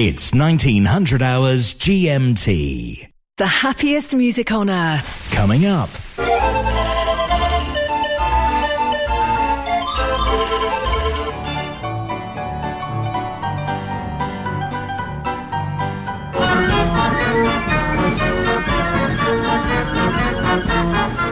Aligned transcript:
It's 0.00 0.32
1900 0.32 1.22
hours 1.22 1.74
GMT. 1.74 3.08
The 3.36 3.46
happiest 3.48 4.14
music 4.14 4.52
on 4.52 4.70
earth. 4.70 5.28
Coming 5.32 5.66
up. 5.66 5.90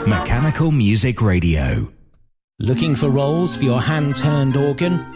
Mechanical 0.08 0.72
Music 0.72 1.22
Radio. 1.22 1.92
Looking 2.58 2.96
for 2.96 3.10
rolls 3.10 3.56
for 3.56 3.62
your 3.62 3.80
hand 3.80 4.16
turned 4.16 4.56
organ? 4.56 5.15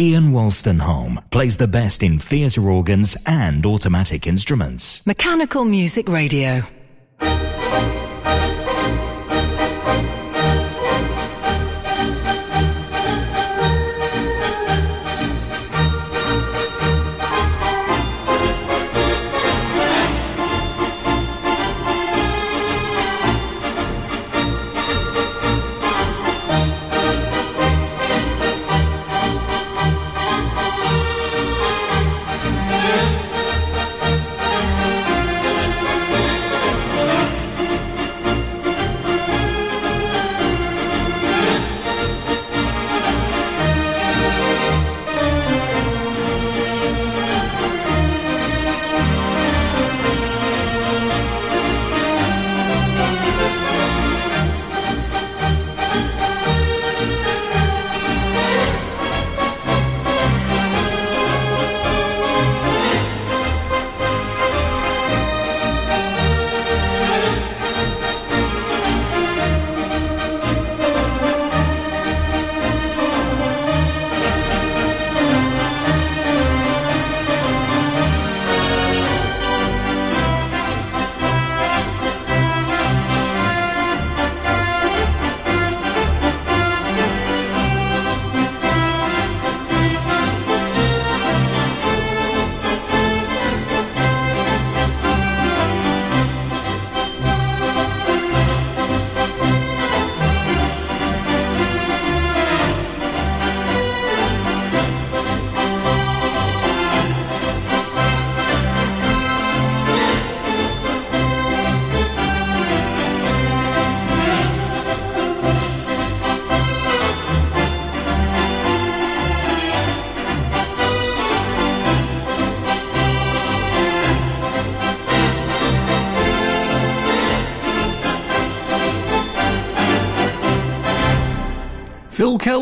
Ian 0.00 0.32
Wolstenholme 0.32 1.22
plays 1.30 1.58
the 1.58 1.68
best 1.68 2.02
in 2.02 2.18
theatre 2.18 2.70
organs 2.70 3.18
and 3.26 3.66
automatic 3.66 4.26
instruments. 4.26 5.06
Mechanical 5.06 5.66
Music 5.66 6.08
Radio. 6.08 6.62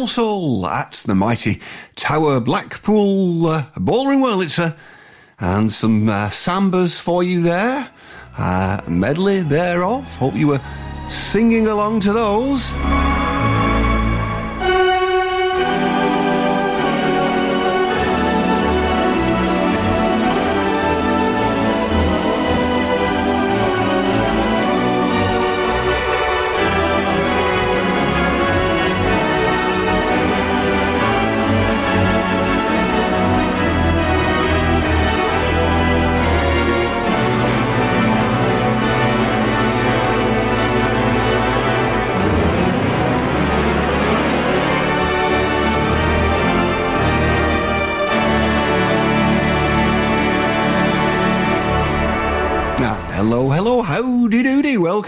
Kelsall 0.09 0.67
at 0.67 0.93
the 1.07 1.15
mighty 1.15 1.61
Tower 1.95 2.41
Blackpool 2.41 3.47
uh, 3.47 3.65
Ballroom 3.77 4.23
Wurlitzer. 4.23 4.75
And 5.39 5.71
some 5.71 6.09
uh, 6.09 6.31
sambas 6.31 6.99
for 6.99 7.23
you 7.23 7.43
there. 7.43 7.91
Uh, 8.39 8.81
medley 8.89 9.43
thereof. 9.43 10.17
Hope 10.17 10.35
you 10.35 10.49
were 10.49 10.61
singing 11.09 11.67
along 11.67 12.01
to 12.01 12.13
those. 12.15 12.73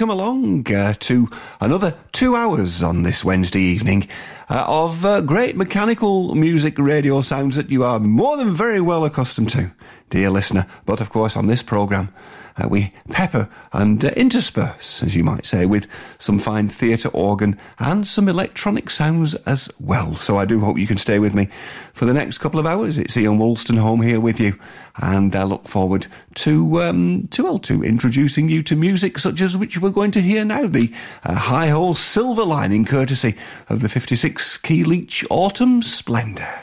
Welcome 0.01 0.19
along 0.19 0.73
uh, 0.73 0.95
to 0.99 1.29
another 1.61 1.95
two 2.13 2.35
hours 2.35 2.83
on 2.83 3.03
this 3.03 3.23
Wednesday 3.23 3.61
evening 3.61 4.09
uh, 4.49 4.65
of 4.67 5.05
uh, 5.05 5.21
great 5.21 5.59
mechanical 5.59 6.35
music 6.35 6.79
radio 6.79 7.21
sounds 7.21 7.55
that 7.57 7.71
you 7.71 7.85
are 7.85 8.01
more 8.01 8.39
than 8.39 8.55
very 8.55 8.81
well 8.81 9.05
accustomed 9.05 9.51
to. 9.51 9.71
dear 10.09 10.31
listener. 10.31 10.65
But 10.87 11.03
of 11.03 11.11
course, 11.11 11.37
on 11.37 11.49
this 11.49 11.63
programme, 11.63 12.09
uh, 12.57 12.69
we 12.69 12.93
pepper 13.11 13.49
and 13.73 14.05
uh, 14.05 14.09
intersperse, 14.11 15.03
as 15.03 15.17
you 15.17 15.25
might 15.25 15.47
say, 15.47 15.67
with 15.67 15.87
some 16.19 16.39
fine 16.39 16.69
theatre 16.69 17.09
organ 17.11 17.59
and 17.79 18.07
some 18.07 18.29
electronic 18.29 18.91
sounds 18.91 19.35
as 19.47 19.71
well. 19.81 20.15
So 20.15 20.37
I 20.37 20.45
do 20.45 20.61
hope 20.61 20.79
you 20.79 20.87
can 20.87 20.99
stay 20.99 21.19
with 21.19 21.35
me 21.35 21.49
for 21.93 22.05
the 22.05 22.15
next 22.15 22.39
couple 22.39 22.61
of 22.61 22.67
hours. 22.67 22.99
It's 22.99 23.17
Ian 23.17 23.39
Wolstenholme 23.39 24.05
here 24.05 24.21
with 24.21 24.41
you, 24.41 24.59
and 24.97 25.35
I 25.35 25.45
look 25.45 25.69
forward 25.69 26.07
to 26.37 26.83
um, 26.83 27.29
to 27.29 27.45
well 27.45 27.59
to 27.59 27.83
introducing 27.83 28.49
you 28.49 28.63
to 28.65 28.77
music 28.77 29.19
such 29.19 29.41
as 29.41 29.57
which 29.57 29.79
we're 29.79 29.91
going 29.91 30.11
to 30.13 30.23
hear 30.23 30.45
now, 30.45 30.67
the 30.67 30.93
uh, 31.25 31.35
Hi 31.35 31.69
Ho 31.69 31.95
Silver 31.95 32.45
Lining, 32.45 32.85
courtesy 32.85 33.37
of 33.69 33.81
the 33.81 33.89
56 33.89 34.59
Key 34.59 34.85
Leach 34.85 35.25
Autumn 35.31 35.83
Splendour. 35.83 36.63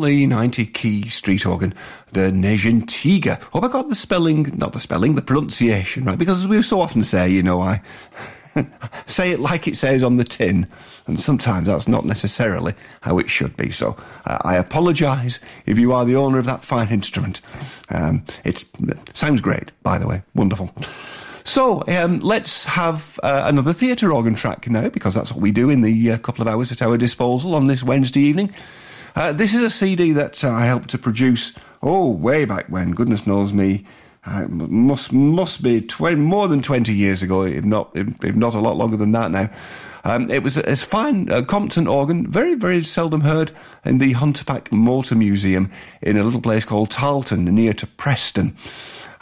The 0.00 0.26
90 0.26 0.66
key 0.66 1.08
street 1.08 1.44
organ, 1.44 1.74
the 2.12 2.30
Nejentiga. 2.30 3.38
Hope 3.52 3.64
I 3.64 3.68
got 3.68 3.90
the 3.90 3.94
spelling, 3.94 4.50
not 4.56 4.72
the 4.72 4.80
spelling, 4.80 5.14
the 5.14 5.20
pronunciation 5.20 6.04
right, 6.04 6.18
because 6.18 6.40
as 6.40 6.48
we 6.48 6.62
so 6.62 6.80
often 6.80 7.04
say, 7.04 7.30
you 7.30 7.42
know, 7.42 7.60
I 7.60 7.82
say 9.06 9.30
it 9.30 9.40
like 9.40 9.68
it 9.68 9.76
says 9.76 10.02
on 10.02 10.16
the 10.16 10.24
tin, 10.24 10.66
and 11.06 11.20
sometimes 11.20 11.66
that's 11.66 11.86
not 11.86 12.06
necessarily 12.06 12.72
how 13.02 13.18
it 13.18 13.28
should 13.28 13.54
be. 13.58 13.72
So 13.72 13.94
uh, 14.24 14.38
I 14.40 14.56
apologise 14.56 15.38
if 15.66 15.78
you 15.78 15.92
are 15.92 16.06
the 16.06 16.16
owner 16.16 16.38
of 16.38 16.46
that 16.46 16.64
fine 16.64 16.88
instrument. 16.88 17.42
Um, 17.90 18.24
it 18.42 18.64
sounds 19.12 19.42
great, 19.42 19.70
by 19.82 19.98
the 19.98 20.08
way, 20.08 20.22
wonderful. 20.34 20.74
So 21.44 21.84
um, 21.88 22.20
let's 22.20 22.64
have 22.64 23.20
uh, 23.22 23.42
another 23.44 23.74
theatre 23.74 24.12
organ 24.12 24.34
track 24.34 24.66
now, 24.70 24.88
because 24.88 25.14
that's 25.14 25.30
what 25.30 25.42
we 25.42 25.52
do 25.52 25.68
in 25.68 25.82
the 25.82 26.12
uh, 26.12 26.18
couple 26.18 26.40
of 26.40 26.48
hours 26.48 26.72
at 26.72 26.80
our 26.80 26.96
disposal 26.96 27.54
on 27.54 27.66
this 27.66 27.82
Wednesday 27.82 28.20
evening. 28.20 28.54
Uh, 29.14 29.32
this 29.32 29.54
is 29.54 29.62
a 29.62 29.70
CD 29.70 30.12
that 30.12 30.44
uh, 30.44 30.50
I 30.50 30.66
helped 30.66 30.90
to 30.90 30.98
produce, 30.98 31.58
oh, 31.82 32.10
way 32.10 32.44
back 32.44 32.66
when, 32.68 32.92
goodness 32.92 33.26
knows 33.26 33.52
me. 33.52 33.84
Uh, 34.24 34.46
must 34.48 35.14
must 35.14 35.62
be 35.62 35.86
more 36.00 36.46
than 36.46 36.60
20 36.60 36.92
years 36.92 37.22
ago, 37.22 37.42
if 37.42 37.64
not 37.64 37.90
if, 37.94 38.22
if 38.22 38.36
not 38.36 38.54
a 38.54 38.60
lot 38.60 38.76
longer 38.76 38.98
than 38.98 39.12
that 39.12 39.30
now. 39.30 39.50
Um, 40.04 40.30
it 40.30 40.42
was 40.42 40.58
a, 40.58 40.62
a 40.70 40.76
fine 40.76 41.26
Compton 41.46 41.86
organ, 41.86 42.26
very, 42.30 42.54
very 42.54 42.84
seldom 42.84 43.22
heard 43.22 43.50
in 43.84 43.98
the 43.98 44.12
Huntapac 44.12 44.72
Motor 44.72 45.14
Museum 45.14 45.70
in 46.02 46.18
a 46.18 46.22
little 46.22 46.40
place 46.40 46.66
called 46.66 46.90
Tarleton, 46.90 47.46
near 47.46 47.72
to 47.74 47.86
Preston. 47.86 48.56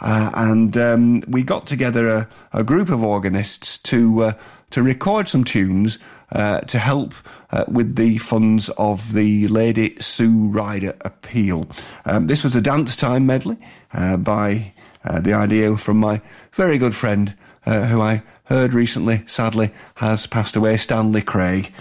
Uh, 0.01 0.31
and 0.33 0.77
um, 0.77 1.21
we 1.27 1.43
got 1.43 1.65
together 1.65 2.09
a, 2.09 2.29
a 2.53 2.63
group 2.63 2.89
of 2.89 3.03
organists 3.03 3.77
to 3.79 4.23
uh, 4.23 4.33
to 4.71 4.83
record 4.83 5.27
some 5.27 5.43
tunes 5.43 5.97
uh, 6.31 6.61
to 6.61 6.79
help 6.79 7.13
uh, 7.51 7.65
with 7.67 7.95
the 7.95 8.17
funds 8.17 8.69
of 8.77 9.13
the 9.13 9.47
Lady 9.47 9.95
Sue 9.99 10.49
Ryder 10.49 10.95
appeal. 11.01 11.67
Um, 12.05 12.27
this 12.27 12.43
was 12.43 12.55
a 12.55 12.61
dance 12.61 12.95
time 12.95 13.25
medley 13.25 13.57
uh, 13.93 14.17
by 14.17 14.73
uh, 15.03 15.19
the 15.19 15.33
idea 15.33 15.75
from 15.77 15.97
my 15.97 16.21
very 16.53 16.77
good 16.77 16.95
friend 16.95 17.33
uh, 17.65 17.85
who 17.85 18.01
I 18.01 18.23
heard 18.45 18.73
recently, 18.73 19.23
sadly, 19.27 19.71
has 19.95 20.27
passed 20.27 20.55
away, 20.55 20.77
Stanley 20.77 21.21
Craig. 21.21 21.71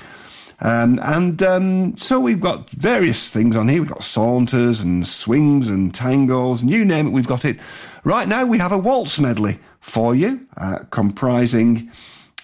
Um, 0.60 0.98
and 1.02 1.42
um, 1.42 1.96
so 1.96 2.18
we've 2.18 2.40
got 2.40 2.70
various 2.70 3.30
things 3.30 3.54
on 3.54 3.68
here. 3.68 3.80
We've 3.80 3.90
got 3.90 4.02
saunters 4.02 4.80
and 4.80 5.06
swings 5.06 5.68
and 5.68 5.92
tangos, 5.92 6.60
and 6.60 6.70
you 6.70 6.84
name 6.84 7.06
it, 7.06 7.10
we've 7.10 7.28
got 7.28 7.44
it. 7.44 7.58
Right 8.04 8.26
now, 8.26 8.44
we 8.44 8.58
have 8.58 8.72
a 8.72 8.78
waltz 8.78 9.20
medley 9.20 9.58
for 9.80 10.14
you, 10.14 10.46
uh, 10.56 10.80
comprising 10.90 11.90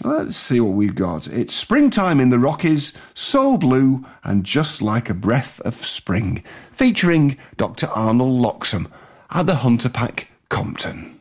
Let's 0.03 0.37
see 0.37 0.61
what 0.61 0.75
we've 0.75 0.95
got. 0.95 1.29
It's 1.29 1.55
springtime 1.55 2.21
in 2.21 2.31
the 2.31 2.39
Rockies, 2.39 2.97
so 3.15 3.57
blue 3.57 4.05
and 4.25 4.45
just 4.45 4.83
like 4.83 5.09
a 5.09 5.15
breath 5.15 5.61
of 5.61 5.75
spring, 5.75 6.43
featuring 6.73 7.37
Dr. 7.57 7.87
Arnold 7.87 8.41
Loxham 8.41 8.91
at 9.31 9.47
the 9.47 9.55
Huntapac 9.55 10.27
Compton. 10.49 11.21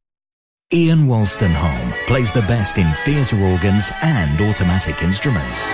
Ian 0.73 0.99
Wolstenholme 0.99 1.91
plays 2.07 2.31
the 2.31 2.43
best 2.43 2.77
in 2.77 2.89
theatre 3.03 3.35
organs 3.43 3.91
and 4.03 4.39
automatic 4.39 5.03
instruments. 5.03 5.73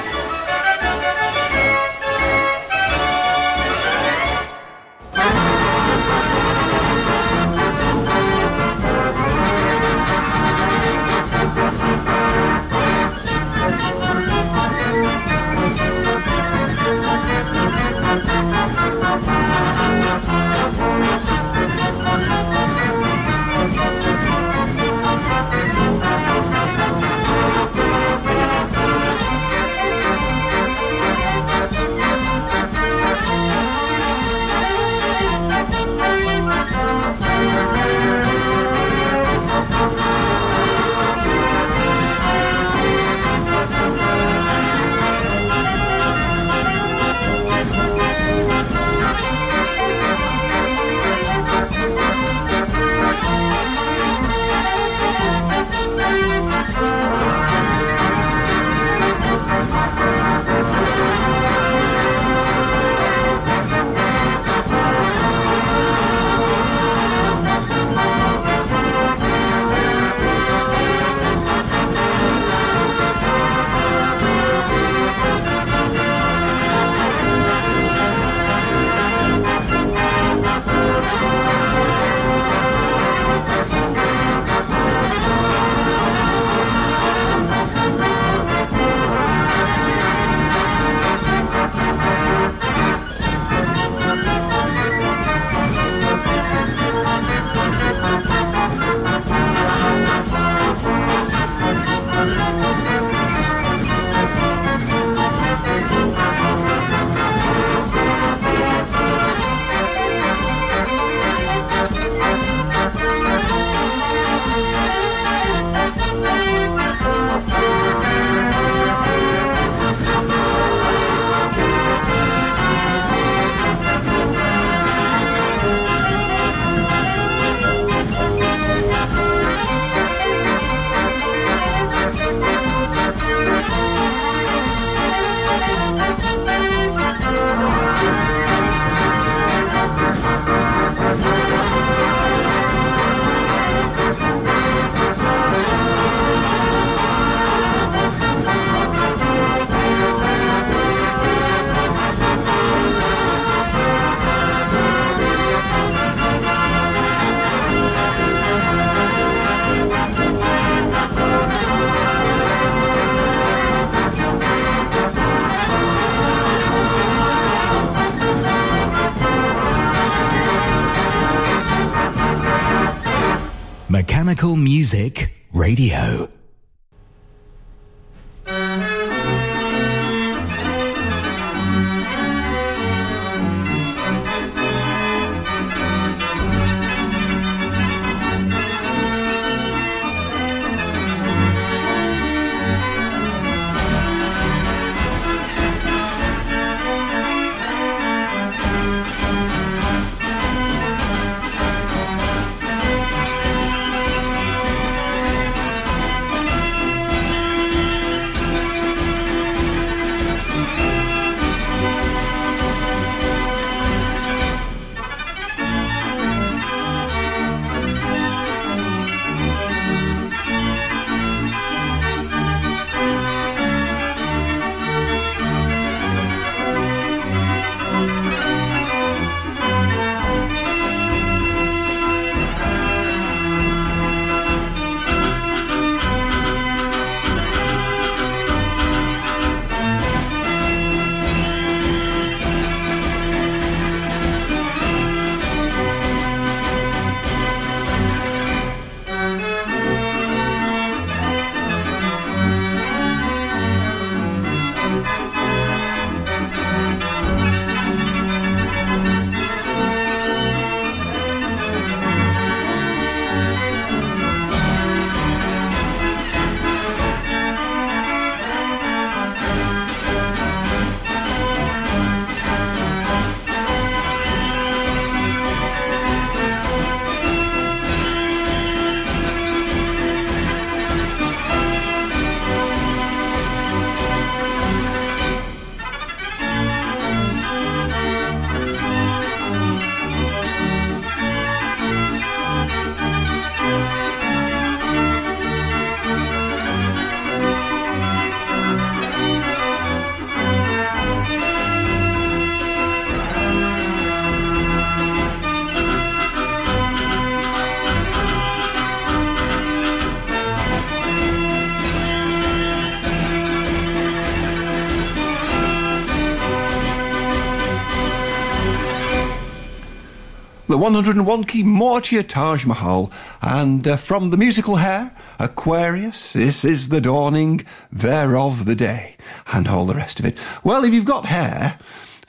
The 320.78 320.84
101 320.84 321.44
key 321.46 321.64
Mortier 321.64 322.22
Taj 322.22 322.68
Mahal, 322.68 323.12
and 323.42 323.88
uh, 323.88 323.96
from 323.96 324.30
the 324.30 324.38
musical 324.38 324.76
Hair, 324.76 325.12
Aquarius, 325.40 326.34
this 326.34 326.64
is 326.64 326.90
the 326.90 327.02
dawning 327.02 327.66
thereof 327.92 328.66
the 328.66 328.76
day, 328.76 329.18
and 329.52 329.68
all 329.68 329.88
the 329.88 329.96
rest 329.96 330.20
of 330.20 330.26
it. 330.28 330.38
Well, 330.64 330.84
if 330.84 330.94
you've 330.94 331.04
got 331.04 331.26
hair, 331.26 331.80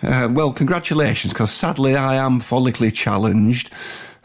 uh, 0.02 0.30
well, 0.32 0.54
congratulations, 0.54 1.34
because 1.34 1.52
sadly 1.52 1.94
I 1.94 2.14
am 2.14 2.40
follically 2.40 2.90
challenged. 2.90 3.67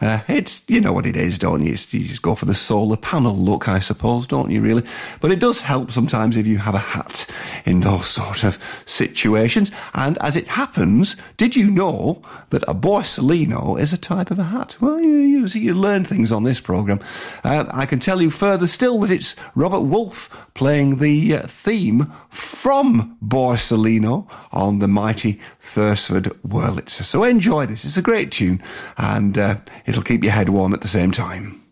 Uh, 0.03 0.19
it's, 0.27 0.69
you 0.69 0.81
know 0.81 0.91
what 0.91 1.05
it 1.05 1.15
is, 1.15 1.39
don't 1.39 1.63
you? 1.63 1.69
you 1.69 2.05
just 2.05 2.21
go 2.21 2.35
for 2.35 2.43
the 2.43 2.53
solar 2.53 2.97
panel 2.97 3.37
look, 3.37 3.69
I 3.69 3.79
suppose, 3.79 4.27
don't 4.27 4.51
you, 4.51 4.59
really? 4.59 4.83
But 5.21 5.31
it 5.31 5.39
does 5.39 5.61
help 5.61 5.91
sometimes 5.91 6.35
if 6.35 6.45
you 6.45 6.57
have 6.57 6.75
a 6.75 6.79
hat 6.79 7.25
in 7.65 7.79
those 7.79 8.07
sort 8.19 8.43
of 8.43 8.61
situations. 8.85 9.71
And 9.93 10.17
as 10.17 10.35
it 10.35 10.47
happens, 10.47 11.15
did 11.37 11.55
you 11.55 11.71
know 11.71 12.21
that 12.49 12.63
a 12.67 12.75
Borsalino 12.75 13.79
is 13.79 13.93
a 13.93 13.97
type 13.97 14.29
of 14.29 14.39
a 14.39 14.43
hat? 14.43 14.75
Well, 14.81 14.99
you, 14.99 15.09
you, 15.09 15.45
you 15.47 15.73
learn 15.73 16.03
things 16.03 16.33
on 16.33 16.43
this 16.43 16.59
programme. 16.59 16.99
Uh, 17.45 17.63
I 17.73 17.85
can 17.85 18.01
tell 18.01 18.21
you 18.21 18.29
further 18.29 18.67
still 18.67 18.99
that 18.99 19.11
it's 19.11 19.37
Robert 19.55 19.83
Wolfe 19.83 20.29
playing 20.53 20.97
the 20.97 21.35
uh, 21.35 21.47
theme 21.47 22.11
from 22.29 23.17
Borsalino 23.23 24.29
on 24.51 24.79
the 24.79 24.87
mighty 24.89 25.39
Thursford 25.61 26.25
Wurlitzer. 26.45 27.03
So 27.03 27.23
enjoy 27.23 27.67
this. 27.67 27.85
It's 27.85 27.97
a 27.97 28.01
great 28.01 28.31
tune 28.31 28.61
and 28.97 29.37
uh, 29.37 29.55
it'll 29.93 30.03
keep 30.03 30.23
your 30.23 30.33
head 30.33 30.49
warm 30.49 30.73
at 30.73 30.81
the 30.81 30.87
same 30.87 31.11
time. 31.11 31.62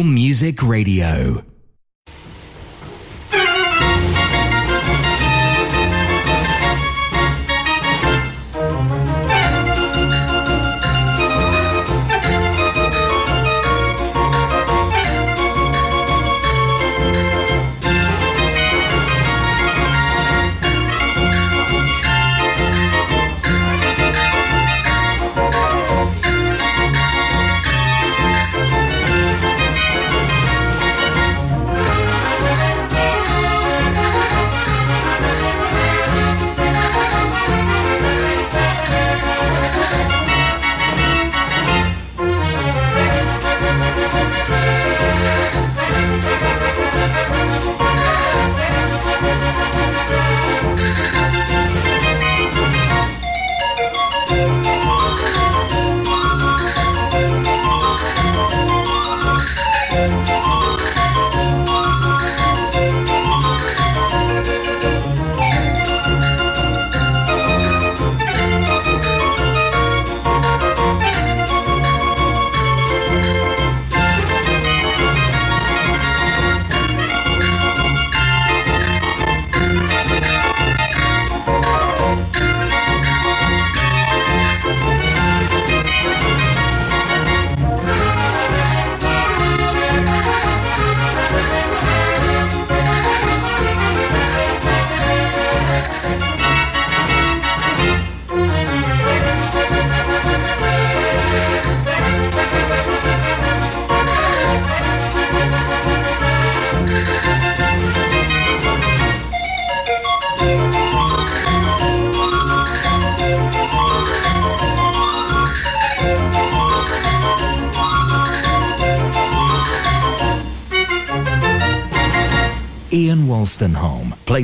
Music 0.00 0.62
Radio. 0.62 1.41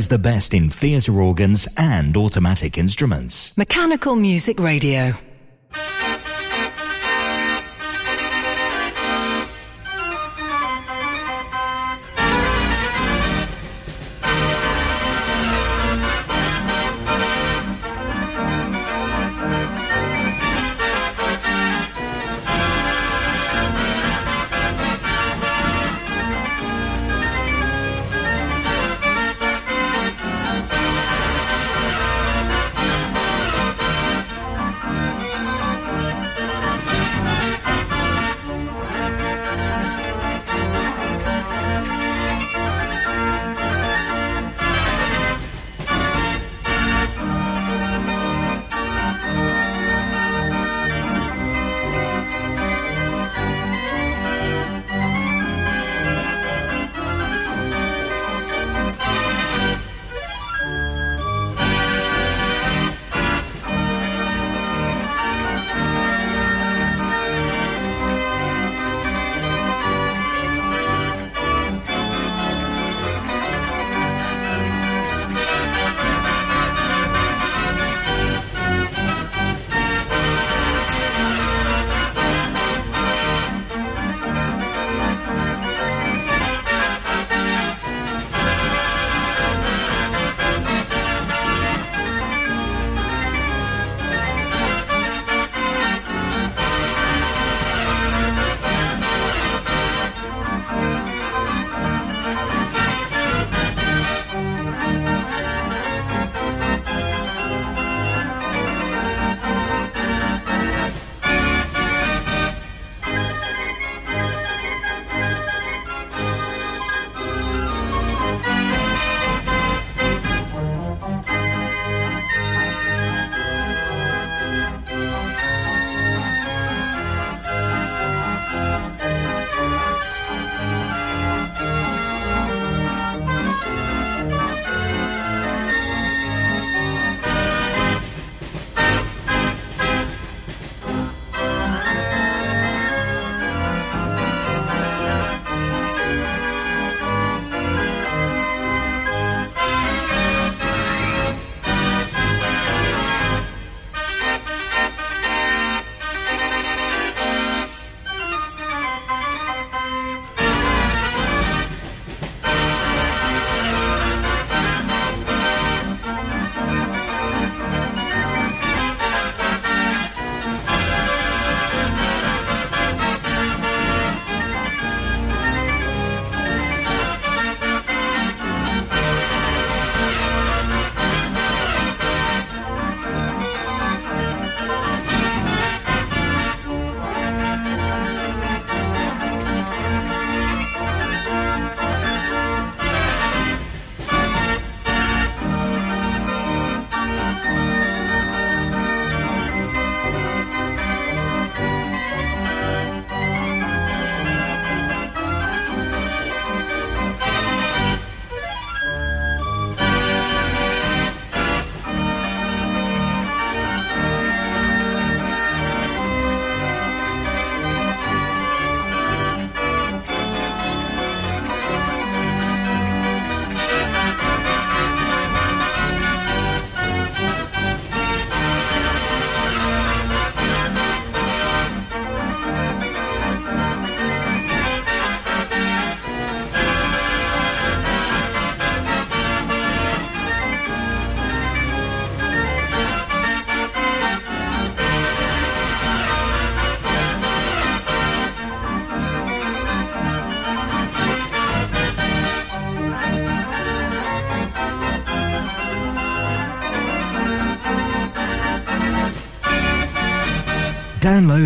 The 0.08 0.18
best 0.18 0.54
in 0.54 0.70
theatre 0.70 1.20
organs 1.20 1.68
and 1.76 2.16
automatic 2.16 2.78
instruments. 2.78 3.54
Mechanical 3.58 4.16
Music 4.16 4.58
Radio. 4.58 5.12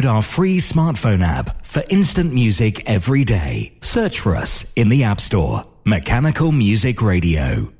Download 0.03 0.15
our 0.15 0.23
free 0.23 0.59
smartphone 0.59 1.23
app 1.23 1.65
for 1.65 1.83
instant 1.91 2.33
music 2.33 2.89
every 2.89 3.25
day. 3.25 3.77
Search 3.81 4.21
for 4.21 4.37
us 4.37 4.73
in 4.75 4.89
the 4.89 5.05
App 5.05 5.21
Store. 5.21 5.65
Mechanical 5.85 6.53
Music 6.53 7.03
Radio. 7.03 7.73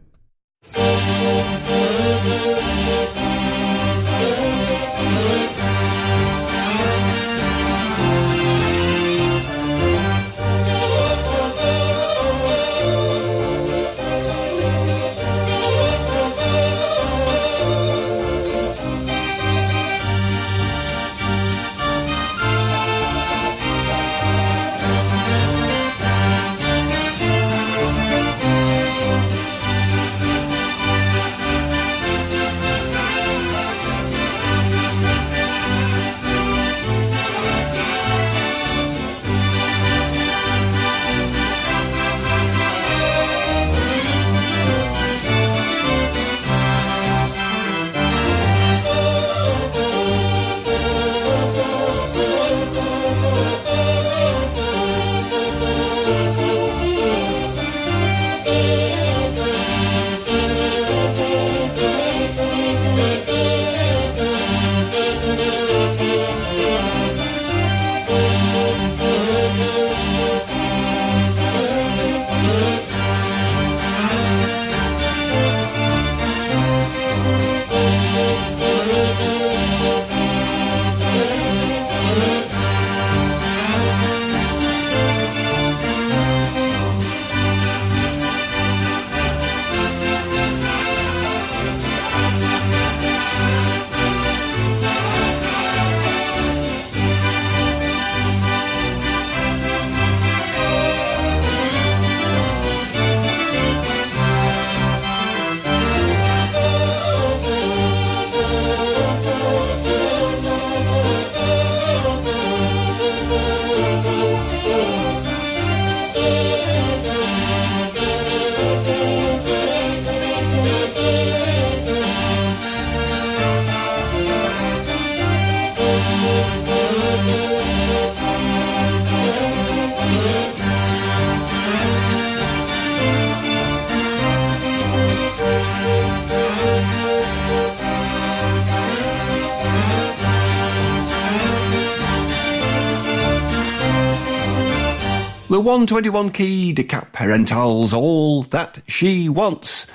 121 145.63 146.31
key 146.33 146.73
De 146.73 146.83
Cap 146.83 147.15
Herentals, 147.15 147.93
all 147.95 148.43
that 148.45 148.81
she 148.89 149.29
wants. 149.29 149.91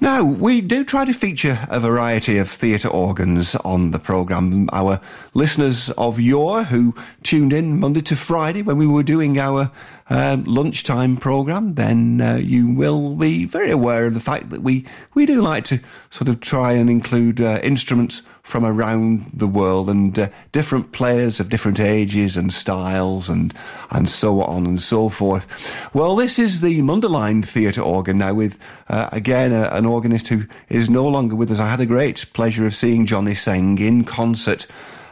Now, 0.00 0.24
we 0.24 0.60
do 0.60 0.84
try 0.84 1.04
to 1.04 1.12
feature 1.12 1.58
a 1.68 1.80
variety 1.80 2.38
of 2.38 2.48
theatre 2.48 2.88
organs 2.88 3.56
on 3.56 3.90
the 3.90 3.98
programme. 3.98 4.68
Our 4.72 5.00
listeners 5.34 5.90
of 5.90 6.20
yore 6.20 6.64
who 6.64 6.94
tuned 7.22 7.52
in 7.52 7.80
Monday 7.80 8.02
to 8.02 8.16
Friday 8.16 8.62
when 8.62 8.78
we 8.78 8.86
were 8.86 9.02
doing 9.02 9.38
our 9.38 9.70
uh, 10.10 10.36
lunchtime 10.44 11.16
programme, 11.16 11.74
then 11.74 12.20
uh, 12.20 12.36
you 12.36 12.72
will 12.74 13.14
be 13.14 13.44
very 13.44 13.70
aware 13.70 14.06
of 14.06 14.14
the 14.14 14.20
fact 14.20 14.50
that 14.50 14.62
we, 14.62 14.84
we 15.14 15.26
do 15.26 15.40
like 15.40 15.64
to 15.66 15.80
sort 16.10 16.28
of 16.28 16.40
try 16.40 16.72
and 16.72 16.90
include 16.90 17.40
uh, 17.40 17.60
instruments 17.62 18.22
from 18.42 18.64
around 18.64 19.30
the 19.32 19.46
world 19.46 19.88
and 19.88 20.18
uh, 20.18 20.28
different 20.50 20.92
players 20.92 21.38
of 21.38 21.48
different 21.48 21.78
ages 21.78 22.36
and 22.36 22.52
styles 22.52 23.28
and 23.28 23.54
and 23.90 24.10
so 24.10 24.42
on 24.42 24.66
and 24.66 24.82
so 24.82 25.08
forth. 25.08 25.94
Well, 25.94 26.16
this 26.16 26.38
is 26.38 26.60
the 26.60 26.80
Mundelein 26.80 27.46
Theatre 27.46 27.82
organ 27.82 28.18
now 28.18 28.34
with 28.34 28.58
uh, 28.88 29.08
again 29.12 29.52
a, 29.52 29.68
an 29.68 29.86
organist 29.86 30.28
who 30.28 30.44
is 30.68 30.90
no 30.90 31.06
longer 31.06 31.36
with 31.36 31.50
us. 31.50 31.60
I 31.60 31.68
had 31.68 31.80
a 31.80 31.86
great 31.86 32.26
pleasure 32.32 32.66
of 32.66 32.74
seeing 32.74 33.06
Johnny 33.06 33.34
Seng 33.34 33.78
in 33.78 34.04
concert. 34.04 34.66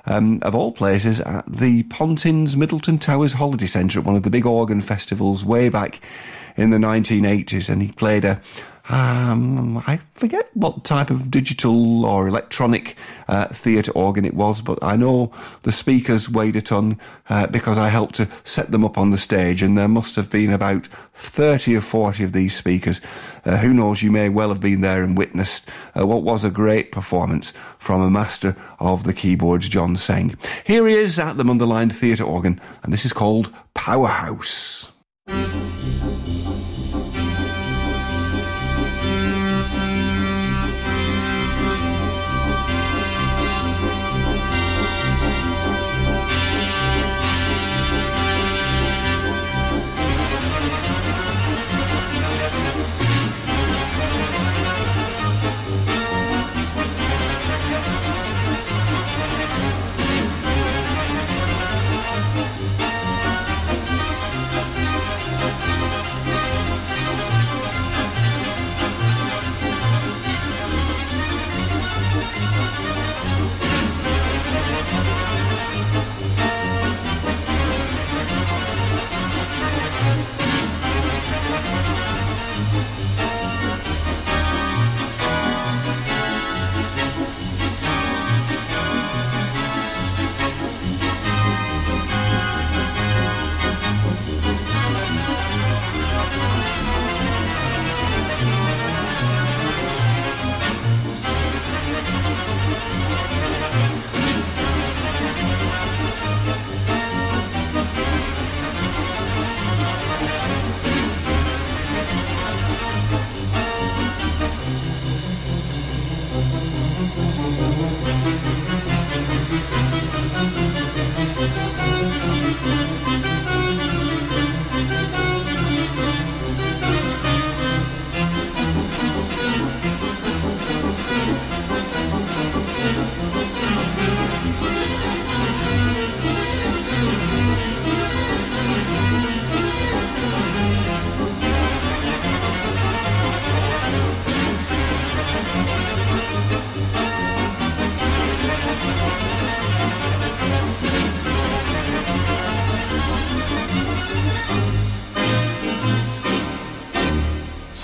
Um, 0.07 0.39
of 0.43 0.55
all 0.55 0.73
places, 0.73 1.21
at 1.21 1.45
the 1.47 1.83
Pontins 1.85 2.57
Middleton 2.57 2.99
Towers 2.99 3.35
Holiday 3.35 3.67
Centre 3.67 3.99
at 3.99 4.05
one 4.05 4.17
of 4.17 4.23
the 4.23 4.31
big 4.31 4.47
organ 4.47 4.81
festivals 4.81 5.45
way 5.45 5.69
back 5.69 6.01
in 6.57 6.71
the 6.71 6.79
1980s, 6.79 7.69
and 7.69 7.83
he 7.83 7.93
played 7.93 8.25
a 8.25 8.41
um, 8.91 9.79
I 9.87 9.99
forget 10.15 10.51
what 10.55 10.85
type 10.85 11.11
of 11.11 11.31
digital 11.31 12.05
or 12.05 12.27
electronic 12.27 12.97
uh, 13.29 13.47
theatre 13.47 13.93
organ 13.93 14.25
it 14.25 14.35
was, 14.35 14.61
but 14.61 14.81
I 14.83 14.97
know 14.97 15.31
the 15.63 15.71
speakers 15.71 16.29
weighed 16.29 16.57
a 16.57 16.63
ton 16.63 16.99
uh, 17.29 17.47
because 17.47 17.79
I 17.79 17.89
helped 17.89 18.17
to 18.17 18.29
set 18.43 18.73
them 18.73 18.85
up 18.85 18.99
on 18.99 19.11
the 19.11 19.19
stage, 19.19 19.63
and 19.63 19.79
there 19.79 19.87
must 19.87 20.17
have 20.17 20.29
been 20.29 20.53
about 20.53 20.89
30 21.15 21.77
or 21.77 21.81
40 21.81 22.25
of 22.25 22.33
these 22.33 22.57
speakers. 22.57 23.01
Uh, 23.45 23.59
who 23.59 23.73
knows, 23.73 24.03
you 24.03 24.11
may 24.11 24.29
well 24.29 24.49
have 24.49 24.61
been 24.61 24.81
there 24.81 25.05
and 25.05 25.17
witnessed 25.17 25.69
uh, 25.97 26.05
what 26.05 26.25
was 26.25 26.43
a 26.43 26.51
great 26.51 26.91
performance 26.91 27.53
from 27.79 28.01
a 28.03 28.11
master 28.11 28.57
of 28.81 29.05
the 29.05 29.15
keyboards, 29.15 29.69
John 29.69 29.97
Seng. 29.97 30.37
Here 30.65 30.87
he 30.89 30.95
is 30.95 31.19
at 31.21 31.37
the 31.37 31.45
Mundelein 31.45 31.93
Theatre 31.93 32.25
organ, 32.25 32.61
and 32.83 32.93
this 32.93 33.05
is 33.05 33.13
called 33.13 33.55
Powerhouse. 33.75 34.91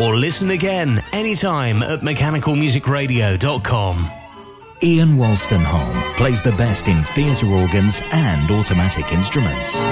or 0.00 0.16
listen 0.16 0.50
again 0.50 1.04
anytime 1.12 1.82
at 1.82 2.00
mechanicalmusicradio.com. 2.00 4.10
Ian 4.82 5.18
Wolstenholme 5.18 6.16
plays 6.16 6.42
the 6.42 6.52
best 6.52 6.88
in 6.88 7.04
theatre 7.04 7.48
organs 7.48 8.00
and 8.12 8.50
automatic 8.50 9.12
instruments. 9.12 9.82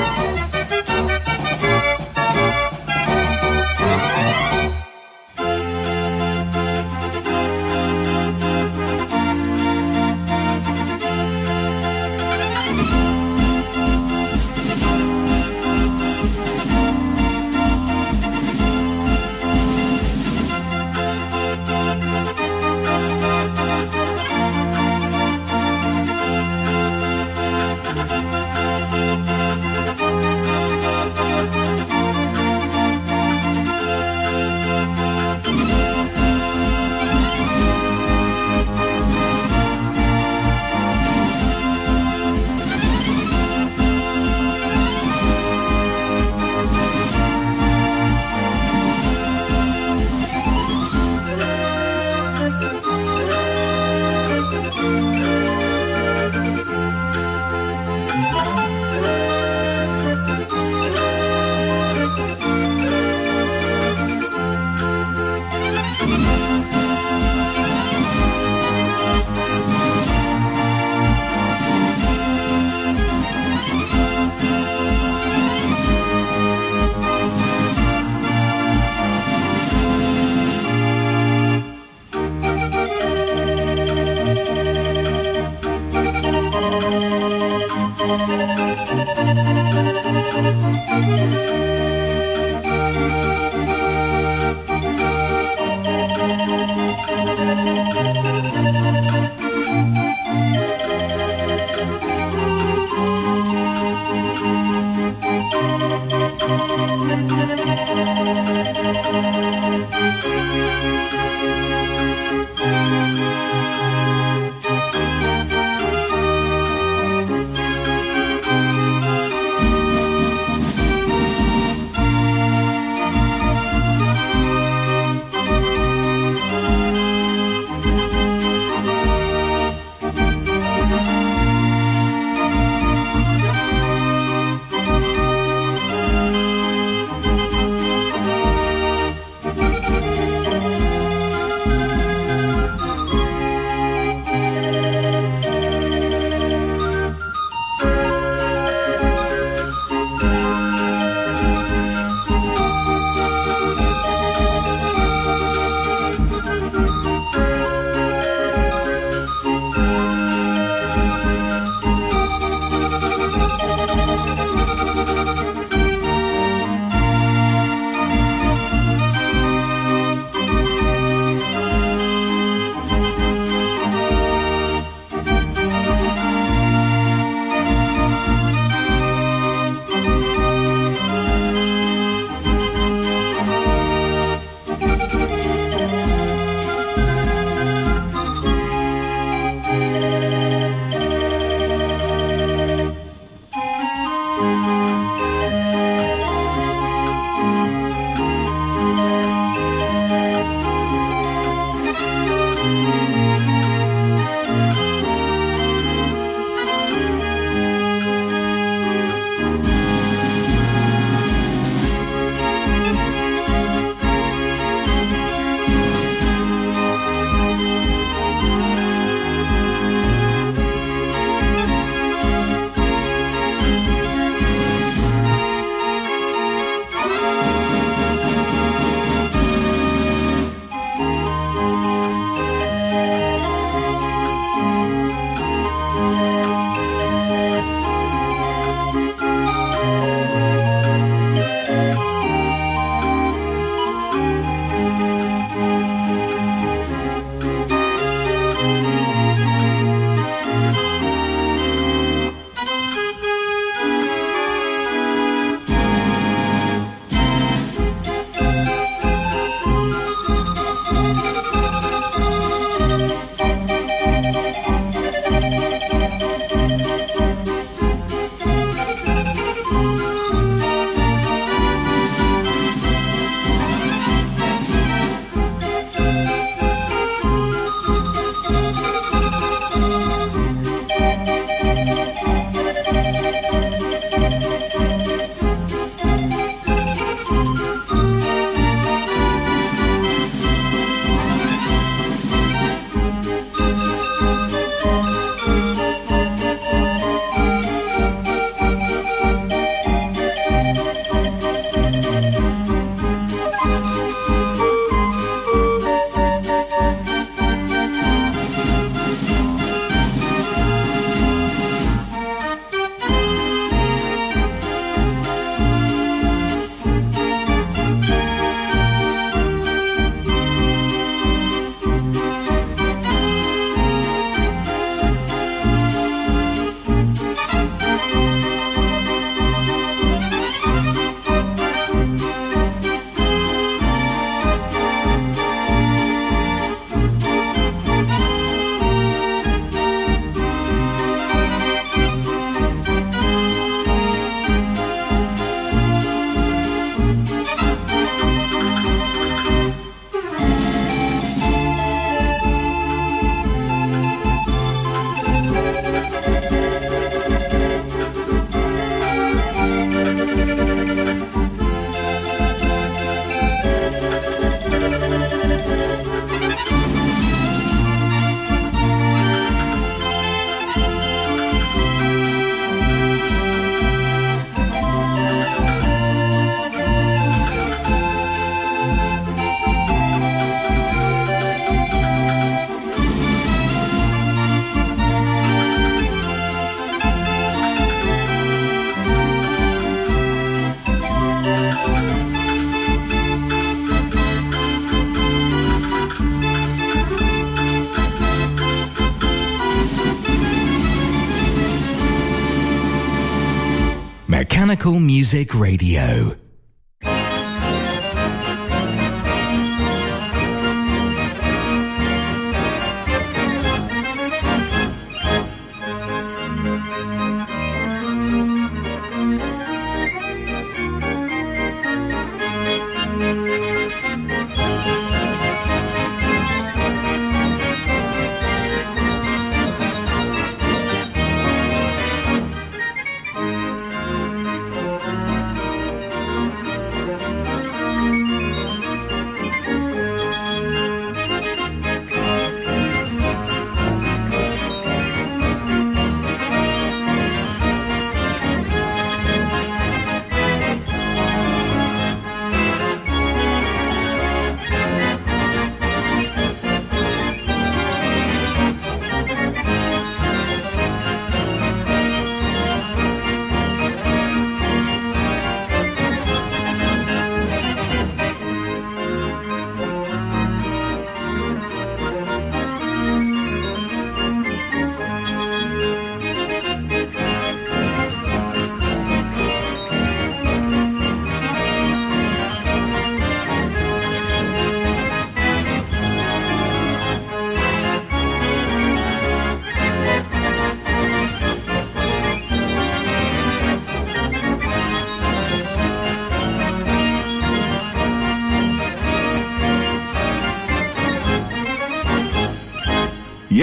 Music 404.96 405.54
Radio. 405.54 406.47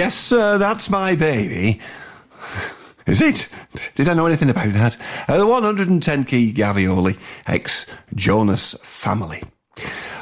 Yes, 0.06 0.14
sir, 0.14 0.56
that's 0.56 0.88
my 0.88 1.16
baby. 1.16 1.80
Is 3.08 3.20
it? 3.20 3.48
Did 3.96 4.08
I 4.08 4.14
know 4.14 4.26
anything 4.26 4.50
about 4.50 4.70
that? 4.70 4.96
Uh, 5.26 5.38
the 5.38 5.46
110 5.48 6.24
key 6.26 6.52
Gavioli, 6.52 7.18
ex 7.44 7.90
Jonas 8.14 8.76
family. 8.84 9.42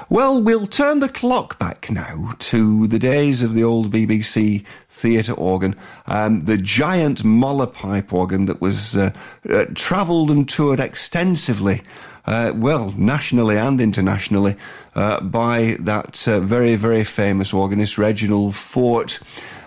Well, 0.08 0.40
we'll 0.40 0.66
turn 0.66 1.00
the 1.00 1.10
clock 1.10 1.58
back 1.58 1.90
now 1.90 2.32
to 2.38 2.86
the 2.86 2.98
days 2.98 3.42
of 3.42 3.52
the 3.52 3.62
old 3.62 3.92
BBC 3.92 4.64
theatre 4.88 5.34
organ, 5.34 5.76
um, 6.06 6.46
the 6.46 6.56
giant 6.56 7.22
Moller 7.22 7.66
pipe 7.66 8.10
organ 8.10 8.46
that 8.46 8.62
was 8.62 8.96
uh, 8.96 9.10
uh, 9.50 9.66
travelled 9.74 10.30
and 10.30 10.48
toured 10.48 10.80
extensively, 10.80 11.82
uh, 12.24 12.54
well, 12.56 12.94
nationally 12.96 13.58
and 13.58 13.82
internationally, 13.82 14.56
uh, 14.94 15.20
by 15.20 15.76
that 15.80 16.26
uh, 16.26 16.40
very, 16.40 16.74
very 16.74 17.04
famous 17.04 17.52
organist, 17.52 17.98
Reginald 17.98 18.54
Foort. 18.54 19.20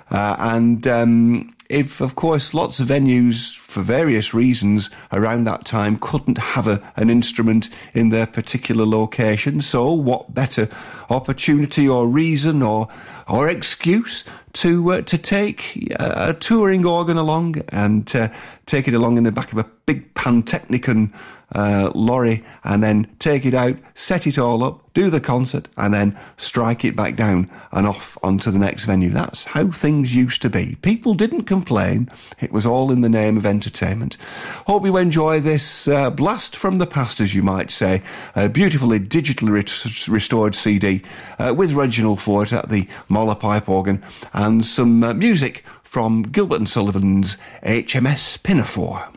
Uh, 0.09 0.35
and 0.39 0.87
um, 0.87 1.53
if, 1.69 1.99
of 1.99 2.15
course, 2.15 2.53
lots 2.53 2.79
of 2.79 2.87
venues, 2.87 3.55
for 3.55 3.81
various 3.81 4.33
reasons, 4.33 4.89
around 5.11 5.43
that 5.43 5.65
time 5.65 5.97
couldn't 5.99 6.37
have 6.37 6.67
a, 6.67 6.81
an 6.95 7.09
instrument 7.09 7.69
in 7.93 8.09
their 8.09 8.25
particular 8.25 8.85
location, 8.85 9.61
so 9.61 9.91
what 9.91 10.33
better 10.33 10.69
opportunity 11.09 11.87
or 11.87 12.07
reason 12.07 12.61
or 12.61 12.87
or 13.29 13.49
excuse 13.49 14.23
to 14.53 14.93
uh, 14.93 15.01
to 15.01 15.17
take 15.17 15.91
a 15.99 16.33
touring 16.33 16.85
organ 16.85 17.17
along 17.17 17.55
and 17.69 18.15
uh, 18.15 18.29
take 18.65 18.87
it 18.87 18.93
along 18.93 19.17
in 19.17 19.23
the 19.23 19.31
back 19.31 19.51
of 19.51 19.57
a 19.57 19.69
big 19.85 20.13
Pantechnicon 20.13 21.13
uh, 21.55 21.91
lorry 21.95 22.43
and 22.63 22.83
then 22.83 23.07
take 23.19 23.45
it 23.45 23.53
out, 23.53 23.77
set 23.93 24.27
it 24.27 24.37
all 24.37 24.63
up, 24.63 24.93
do 24.93 25.09
the 25.09 25.21
concert, 25.21 25.67
and 25.77 25.93
then 25.93 26.17
strike 26.37 26.83
it 26.83 26.95
back 26.95 27.15
down 27.15 27.49
and 27.71 27.87
off 27.87 28.17
onto 28.23 28.51
the 28.51 28.59
next 28.59 28.85
venue. 28.85 29.09
That's 29.09 29.43
how 29.43 29.71
things 29.71 30.15
used 30.15 30.41
to 30.41 30.49
be. 30.49 30.75
People 30.81 31.13
didn't 31.13 31.43
complain. 31.43 32.09
It 32.39 32.51
was 32.51 32.65
all 32.65 32.91
in 32.91 33.01
the 33.01 33.09
name 33.09 33.37
of 33.37 33.45
entertainment. 33.45 34.17
Hope 34.65 34.85
you 34.85 34.97
enjoy 34.97 35.39
this 35.39 35.87
uh, 35.87 36.09
blast 36.09 36.55
from 36.55 36.79
the 36.79 36.87
past, 36.87 37.19
as 37.19 37.33
you 37.33 37.43
might 37.43 37.71
say. 37.71 38.01
A 38.35 38.49
beautifully 38.49 38.99
digitally 38.99 39.49
re- 39.49 40.13
restored 40.13 40.55
CD 40.55 41.03
uh, 41.39 41.53
with 41.55 41.73
Reginald 41.73 42.19
Foort 42.19 42.51
at 42.51 42.69
the 42.69 42.87
Moller 43.07 43.35
Pipe 43.35 43.69
organ 43.69 44.03
and 44.33 44.65
some 44.65 45.03
uh, 45.03 45.13
music 45.13 45.63
from 45.83 46.23
Gilbert 46.23 46.57
and 46.57 46.69
Sullivan's 46.69 47.37
HMS 47.63 48.41
Pinafore. 48.43 49.09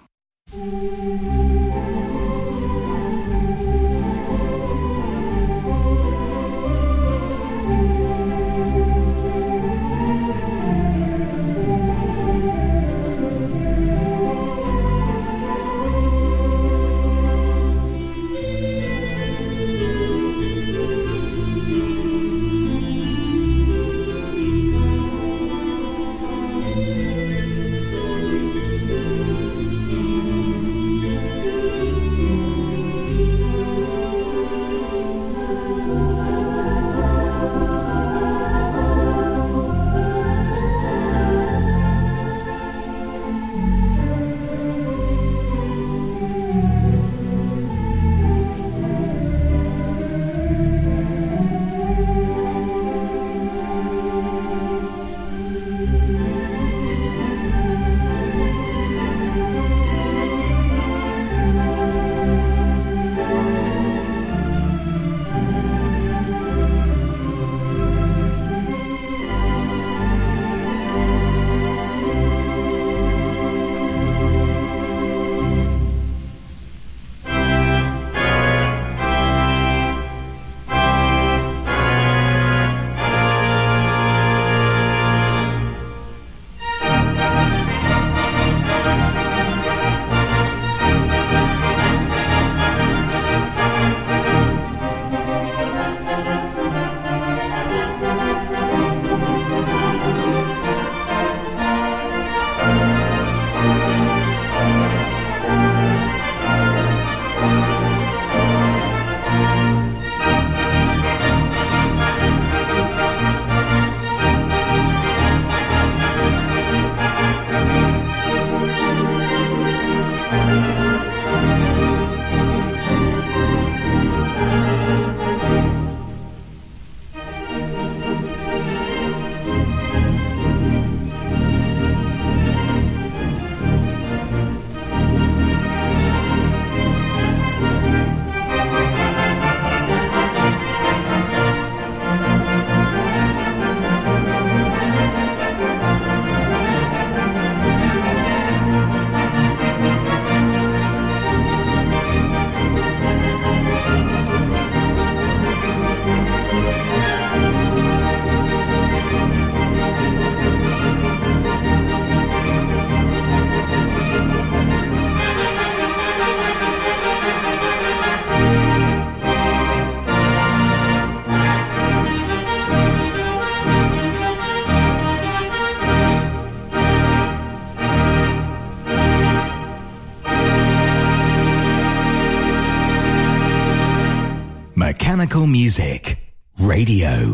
Music 185.46 186.16
Radio. 186.58 187.29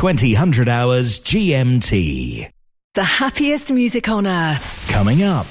2000 0.00 0.66
hours 0.66 1.20
GMT. 1.20 2.50
The 2.94 3.04
happiest 3.04 3.70
music 3.70 4.08
on 4.08 4.26
earth. 4.26 4.88
Coming 4.88 5.22
up. 5.22 5.46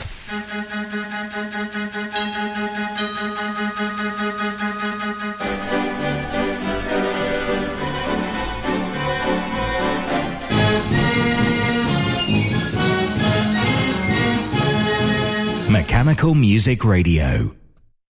Mechanical 15.70 16.34
Music 16.34 16.84
Radio. 16.84 17.56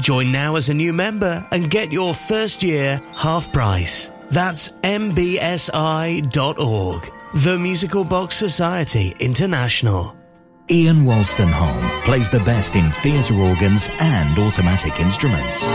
Join 0.00 0.30
now 0.30 0.56
as 0.56 0.68
a 0.68 0.74
new 0.74 0.92
member 0.92 1.46
and 1.50 1.70
get 1.70 1.92
your 1.92 2.14
first 2.14 2.62
year 2.62 3.00
half 3.14 3.52
price. 3.52 4.10
That's 4.30 4.70
mbsi.org. 4.70 5.12
The 7.34 7.58
Musical 7.58 8.04
Box 8.04 8.36
Society 8.36 9.14
International. 9.18 10.14
Ian 10.70 11.04
Wolstenholme 11.06 12.04
plays 12.04 12.28
the 12.30 12.40
best 12.40 12.76
in 12.76 12.90
theatre 12.92 13.34
organs 13.34 13.88
and 14.00 14.38
automatic 14.38 15.00
instruments. 15.00 15.66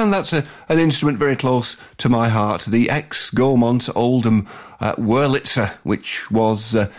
And 0.00 0.12
that's 0.12 0.32
a, 0.32 0.46
an 0.70 0.78
instrument 0.78 1.18
very 1.18 1.36
close 1.36 1.76
to 1.98 2.08
my 2.08 2.30
heart, 2.30 2.62
the 2.62 2.88
ex 2.88 3.30
Gaumont 3.30 3.94
Oldham 3.94 4.48
uh, 4.80 4.94
Wurlitzer, 4.96 5.70
which 5.82 6.30
was. 6.30 6.74
Uh, 6.74 6.90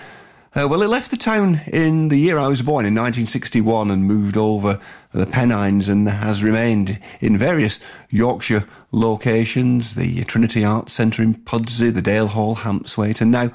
uh, 0.53 0.67
well, 0.69 0.81
it 0.81 0.87
left 0.87 1.11
the 1.11 1.17
town 1.17 1.61
in 1.67 2.09
the 2.09 2.17
year 2.17 2.37
I 2.37 2.49
was 2.49 2.61
born, 2.61 2.85
in 2.85 2.93
1961, 2.93 3.89
and 3.89 4.03
moved 4.03 4.35
over 4.35 4.81
the 5.13 5.25
Pennines 5.25 5.87
and 5.87 6.07
has 6.09 6.43
remained 6.43 6.99
in 7.21 7.37
various 7.37 7.79
Yorkshire 8.09 8.67
locations, 8.91 9.95
the 9.95 10.23
Trinity 10.25 10.65
Arts 10.65 10.93
Centre 10.93 11.23
in 11.23 11.35
Pudsey, 11.35 11.89
the 11.89 12.01
Dale 12.01 12.27
Hall, 12.27 12.57
Hampsthwaite, 12.57 13.21
and 13.21 13.31
now 13.31 13.49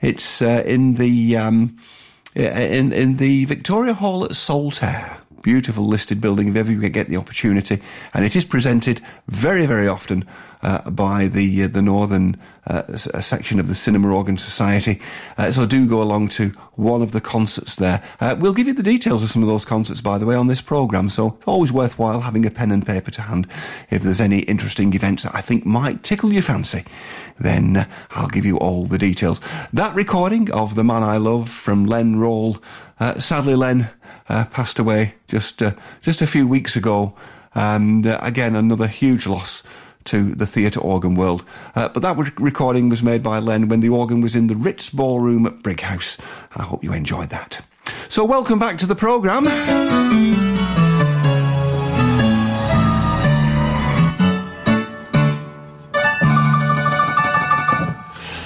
it's 0.00 0.42
uh, 0.42 0.62
in 0.66 0.94
the 0.94 1.36
um, 1.36 1.78
in 2.34 2.92
in 2.92 3.16
the 3.16 3.44
Victoria 3.44 3.94
Hall 3.94 4.24
at 4.24 4.34
Saltaire 4.36 5.18
beautiful 5.42 5.86
listed 5.86 6.20
building 6.20 6.48
if 6.48 6.56
ever 6.56 6.72
you 6.72 6.88
get 6.88 7.08
the 7.08 7.16
opportunity. 7.16 7.80
And 8.14 8.24
it 8.24 8.36
is 8.36 8.44
presented 8.44 9.00
very, 9.26 9.66
very 9.66 9.88
often 9.88 10.26
uh, 10.62 10.90
by 10.90 11.26
the 11.26 11.64
uh, 11.64 11.68
the 11.68 11.82
northern 11.82 12.36
uh, 12.66 12.82
uh 12.86 12.96
section 13.20 13.58
of 13.58 13.68
the 13.68 13.74
Cinema 13.74 14.14
Organ 14.14 14.36
Society. 14.36 15.00
Uh, 15.38 15.50
so 15.52 15.66
do 15.66 15.88
go 15.88 16.02
along 16.02 16.28
to 16.28 16.50
one 16.74 17.02
of 17.02 17.12
the 17.12 17.20
concerts 17.20 17.76
there. 17.76 18.02
Uh, 18.20 18.36
we'll 18.38 18.52
give 18.52 18.66
you 18.66 18.74
the 18.74 18.82
details 18.82 19.22
of 19.22 19.30
some 19.30 19.42
of 19.42 19.48
those 19.48 19.64
concerts, 19.64 20.00
by 20.00 20.18
the 20.18 20.26
way, 20.26 20.34
on 20.34 20.46
this 20.46 20.60
programme. 20.60 21.08
So 21.08 21.38
always 21.46 21.72
worthwhile 21.72 22.20
having 22.20 22.44
a 22.44 22.50
pen 22.50 22.70
and 22.70 22.86
paper 22.86 23.10
to 23.12 23.22
hand 23.22 23.46
if 23.90 24.02
there's 24.02 24.20
any 24.20 24.40
interesting 24.40 24.92
events 24.94 25.22
that 25.22 25.34
I 25.34 25.40
think 25.40 25.64
might 25.64 26.02
tickle 26.02 26.32
your 26.32 26.42
fancy. 26.42 26.84
Then 27.38 27.86
I'll 28.10 28.28
give 28.28 28.44
you 28.44 28.58
all 28.58 28.84
the 28.84 28.98
details. 28.98 29.40
That 29.72 29.94
recording 29.94 30.50
of 30.50 30.74
The 30.74 30.84
Man 30.84 31.02
I 31.02 31.16
Love 31.16 31.48
from 31.48 31.86
Len 31.86 32.16
Rawle, 32.16 32.60
sadly, 33.18 33.54
Len 33.54 33.88
passed 34.28 34.78
away 34.78 35.14
just 35.26 35.62
just 36.02 36.20
a 36.20 36.26
few 36.26 36.46
weeks 36.46 36.76
ago. 36.76 37.14
And 37.54 38.06
again, 38.06 38.54
another 38.54 38.86
huge 38.86 39.26
loss 39.26 39.64
to 40.04 40.34
the 40.34 40.46
theatre 40.46 40.80
organ 40.80 41.14
world. 41.14 41.44
Uh, 41.74 41.88
but 41.88 42.00
that 42.00 42.16
recording 42.38 42.88
was 42.88 43.02
made 43.02 43.22
by 43.22 43.38
Len 43.38 43.68
when 43.68 43.80
the 43.80 43.88
organ 43.88 44.20
was 44.20 44.34
in 44.34 44.46
the 44.46 44.56
Ritz 44.56 44.90
Ballroom 44.90 45.46
at 45.46 45.62
Brighouse. 45.62 46.18
I 46.54 46.62
hope 46.62 46.84
you 46.84 46.92
enjoyed 46.92 47.30
that. 47.30 47.64
So, 48.08 48.24
welcome 48.24 48.58
back 48.58 48.78
to 48.78 48.86
the 48.86 48.94
programme. 48.94 49.46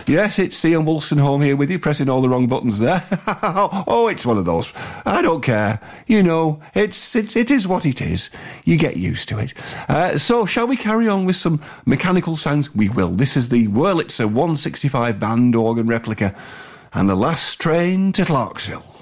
Yes, 0.07 0.39
it's 0.39 0.63
Ian 0.63 0.85
Wolstenholme 0.85 1.43
here 1.43 1.57
with 1.57 1.71
you, 1.71 1.79
pressing 1.79 2.11
all 2.11 2.21
the 2.21 2.29
wrong 2.29 2.47
buttons 2.47 2.79
there. 2.79 3.03
oh, 3.87 4.09
it's 4.09 4.27
one 4.27 4.37
of 4.37 4.45
those. 4.45 4.71
I 5.07 5.23
don't 5.23 5.41
care. 5.41 5.81
You 6.07 6.23
know, 6.23 6.61
it's, 6.75 7.17
it's 7.17 7.37
it 7.37 7.51
is 7.51 7.67
what 7.67 7.87
it 7.87 8.03
is. 8.03 8.29
You 8.65 8.77
get 8.77 8.99
used 8.99 9.31
to 9.31 9.39
it. 9.39 9.55
Uh, 9.89 10.19
so, 10.19 10.45
shall 10.45 10.67
we 10.67 10.77
carry 10.77 11.09
on 11.09 11.25
with 11.25 11.37
some 11.37 11.63
mechanical 11.87 12.37
sounds? 12.37 12.75
We 12.75 12.91
will. 12.91 13.09
This 13.09 13.35
is 13.35 13.49
the 13.49 13.67
Wurlitzer 13.69 14.27
165 14.27 15.19
band 15.19 15.57
organ 15.57 15.87
replica 15.87 16.37
and 16.93 17.09
the 17.09 17.17
last 17.17 17.59
train 17.59 18.13
to 18.13 18.27
Clarksville. 18.27 18.95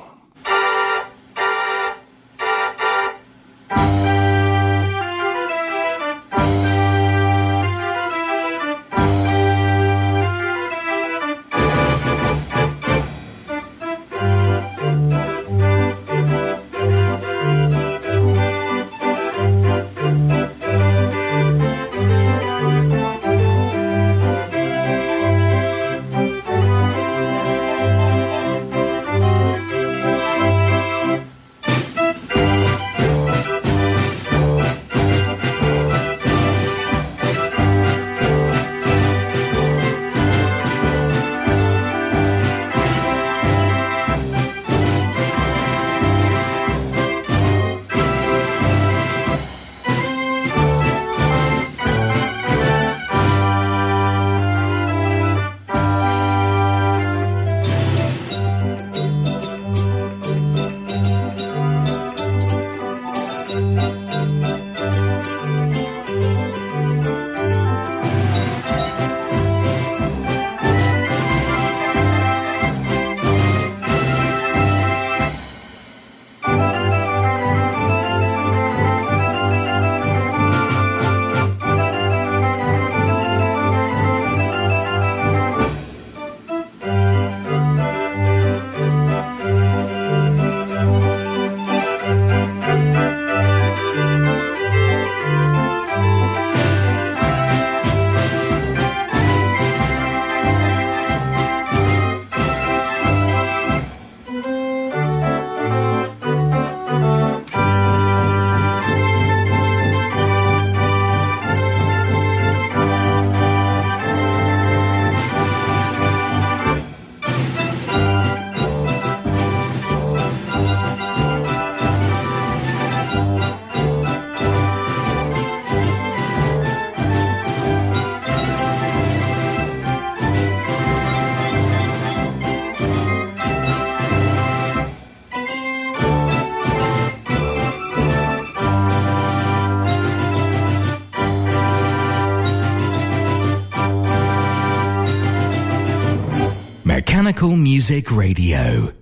Music 147.83 148.13
Radio. 148.13 149.02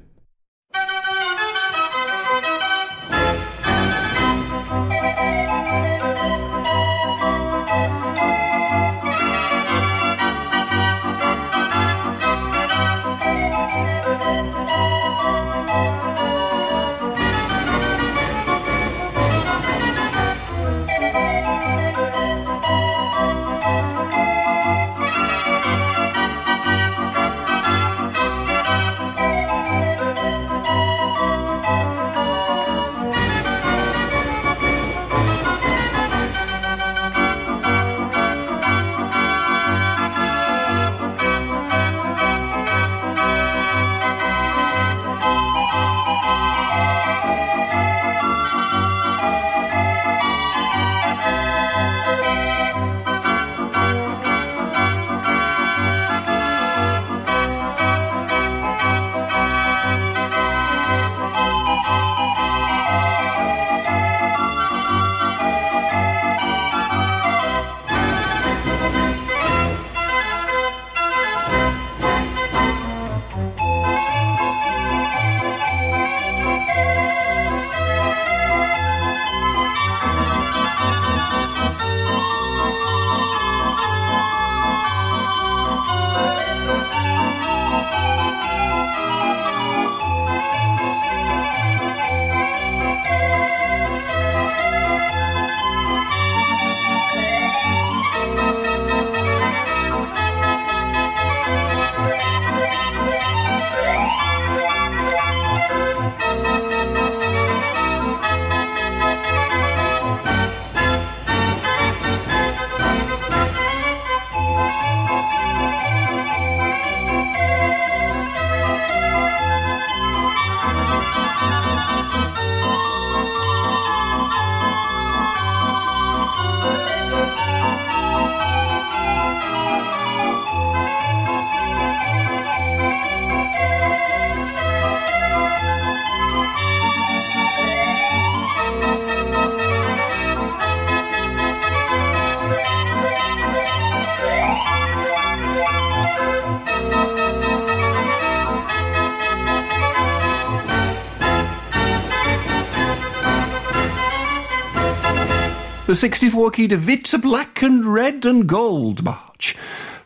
The 155.91 155.97
64 155.97 156.51
key 156.51 156.67
Witse 156.73 157.17
black 157.17 157.61
and 157.61 157.83
red 157.83 158.25
and 158.25 158.47
gold 158.47 159.03
march. 159.03 159.57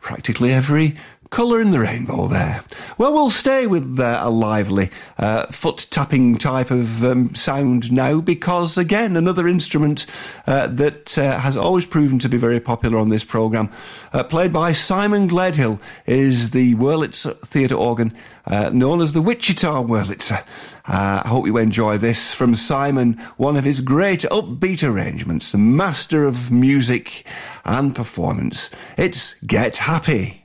Practically 0.01 0.51
every 0.51 0.97
colour 1.29 1.61
in 1.61 1.69
the 1.69 1.79
rainbow 1.79 2.25
there. 2.25 2.63
Well, 2.97 3.13
we'll 3.13 3.29
stay 3.29 3.67
with 3.67 3.99
uh, 3.99 4.19
a 4.23 4.31
lively 4.31 4.89
uh, 5.19 5.45
foot 5.47 5.85
tapping 5.91 6.39
type 6.39 6.71
of 6.71 7.03
um, 7.03 7.35
sound 7.35 7.91
now 7.91 8.19
because, 8.19 8.79
again, 8.79 9.15
another 9.15 9.47
instrument 9.47 10.07
uh, 10.47 10.65
that 10.67 11.17
uh, 11.19 11.37
has 11.39 11.55
always 11.55 11.85
proven 11.85 12.17
to 12.17 12.29
be 12.29 12.37
very 12.37 12.59
popular 12.59 12.97
on 12.97 13.09
this 13.09 13.23
programme, 13.23 13.69
uh, 14.11 14.23
played 14.23 14.51
by 14.51 14.71
Simon 14.71 15.29
Gledhill, 15.29 15.79
is 16.07 16.49
the 16.49 16.73
Wurlitzer 16.75 17.37
theatre 17.41 17.75
organ 17.75 18.15
uh, 18.47 18.71
known 18.73 19.01
as 19.01 19.13
the 19.13 19.21
Wichita 19.21 19.83
Wurlitzer. 19.83 20.43
Uh, 20.87 21.23
I 21.25 21.27
hope 21.27 21.47
you 21.47 21.57
enjoy 21.57 21.97
this 21.97 22.33
from 22.33 22.53
Simon, 22.55 23.13
one 23.37 23.57
of 23.57 23.63
his 23.63 23.81
great 23.81 24.21
upbeat 24.21 24.87
arrangements, 24.87 25.51
the 25.51 25.57
master 25.57 26.25
of 26.25 26.51
music 26.51 27.25
and 27.63 27.95
performance. 27.95 28.69
It's 28.97 29.33
Get 29.45 29.77
Happy. 29.77 30.44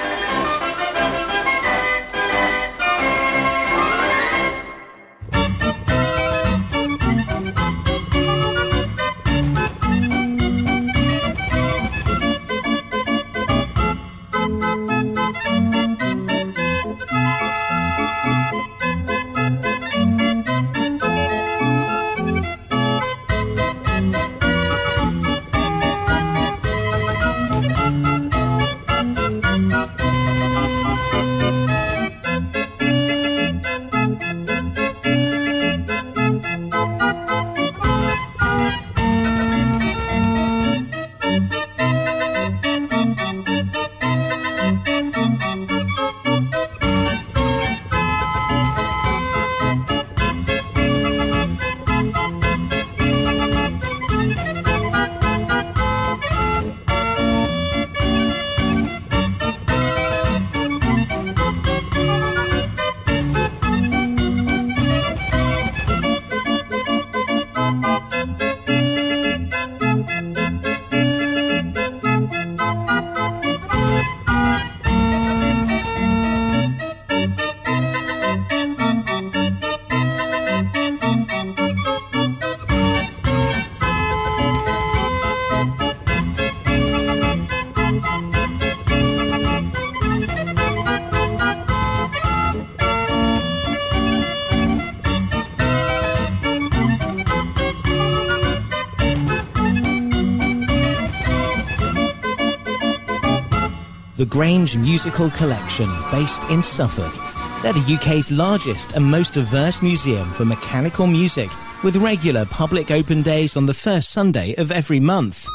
Grange 104.31 104.75
Musical 104.77 105.29
Collection, 105.31 105.89
based 106.09 106.43
in 106.45 106.63
Suffolk. 106.63 107.13
They're 107.61 107.73
the 107.73 107.95
UK's 107.95 108.31
largest 108.31 108.93
and 108.93 109.03
most 109.03 109.33
diverse 109.33 109.81
museum 109.81 110.31
for 110.31 110.45
mechanical 110.45 111.05
music, 111.05 111.49
with 111.83 111.97
regular 111.97 112.45
public 112.45 112.91
open 112.91 113.23
days 113.23 113.57
on 113.57 113.65
the 113.65 113.73
first 113.73 114.11
Sunday 114.11 114.55
of 114.55 114.71
every 114.71 115.01
month. 115.01 115.45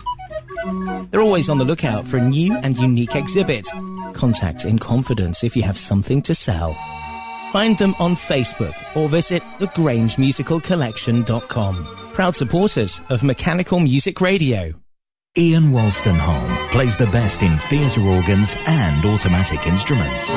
They're 1.11 1.23
always 1.23 1.49
on 1.49 1.57
the 1.57 1.65
lookout 1.65 2.07
for 2.07 2.19
a 2.19 2.29
new 2.29 2.55
and 2.55 2.77
unique 2.77 3.17
exhibit. 3.17 3.67
Contact 4.13 4.67
in 4.67 4.79
confidence 4.79 5.43
if 5.43 5.57
you 5.57 5.63
have 5.63 5.79
something 5.79 6.21
to 6.21 6.35
sell. 6.35 6.75
Find 7.53 7.79
them 7.79 7.95
on 7.99 8.15
Facebook 8.15 8.75
or 8.95 9.09
visit 9.09 9.43
thegrangemusicalcollection.com. 9.59 12.11
Proud 12.13 12.37
supporters 12.37 13.01
of 13.09 13.23
Mechanical 13.23 13.81
Music 13.81 14.21
Radio. 14.21 14.75
Ian 15.39 15.73
Wolstenholme 15.73 16.56
plays 16.71 16.97
the 16.97 17.07
best 17.07 17.43
in 17.43 17.59
theatre 17.59 18.03
organs 18.03 18.57
and 18.67 19.05
automatic 19.05 19.67
instruments. 19.67 20.37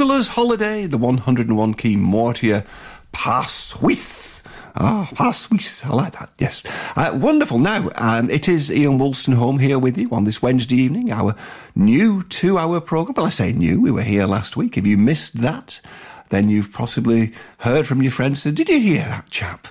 Bugler's 0.00 0.28
Holiday, 0.28 0.86
the 0.86 0.96
101 0.96 1.74
key 1.74 1.94
Mortier 1.94 2.64
Pas 3.12 3.52
Suisse. 3.52 4.42
Ah, 4.74 5.06
Pas 5.14 5.38
Suisse. 5.38 5.84
I 5.84 5.90
like 5.90 6.18
that. 6.18 6.30
Yes. 6.38 6.62
Uh, 6.96 7.18
wonderful. 7.20 7.58
Now, 7.58 7.90
um, 7.96 8.30
it 8.30 8.48
is 8.48 8.72
Ian 8.72 8.98
Wolstenholme 8.98 9.60
here 9.60 9.78
with 9.78 9.98
you 9.98 10.08
on 10.10 10.24
this 10.24 10.40
Wednesday 10.40 10.76
evening, 10.76 11.12
our 11.12 11.34
new 11.74 12.22
two 12.22 12.56
hour 12.56 12.80
programme. 12.80 13.12
Well, 13.14 13.26
I 13.26 13.28
say 13.28 13.52
new, 13.52 13.78
we 13.78 13.90
were 13.90 14.00
here 14.00 14.24
last 14.24 14.56
week. 14.56 14.78
If 14.78 14.86
you 14.86 14.96
missed 14.96 15.42
that, 15.42 15.82
then 16.30 16.48
you've 16.48 16.72
possibly 16.72 17.34
heard 17.58 17.86
from 17.86 18.00
your 18.00 18.10
friends. 18.10 18.42
Did 18.44 18.70
you 18.70 18.80
hear 18.80 19.04
that 19.04 19.28
chap? 19.28 19.66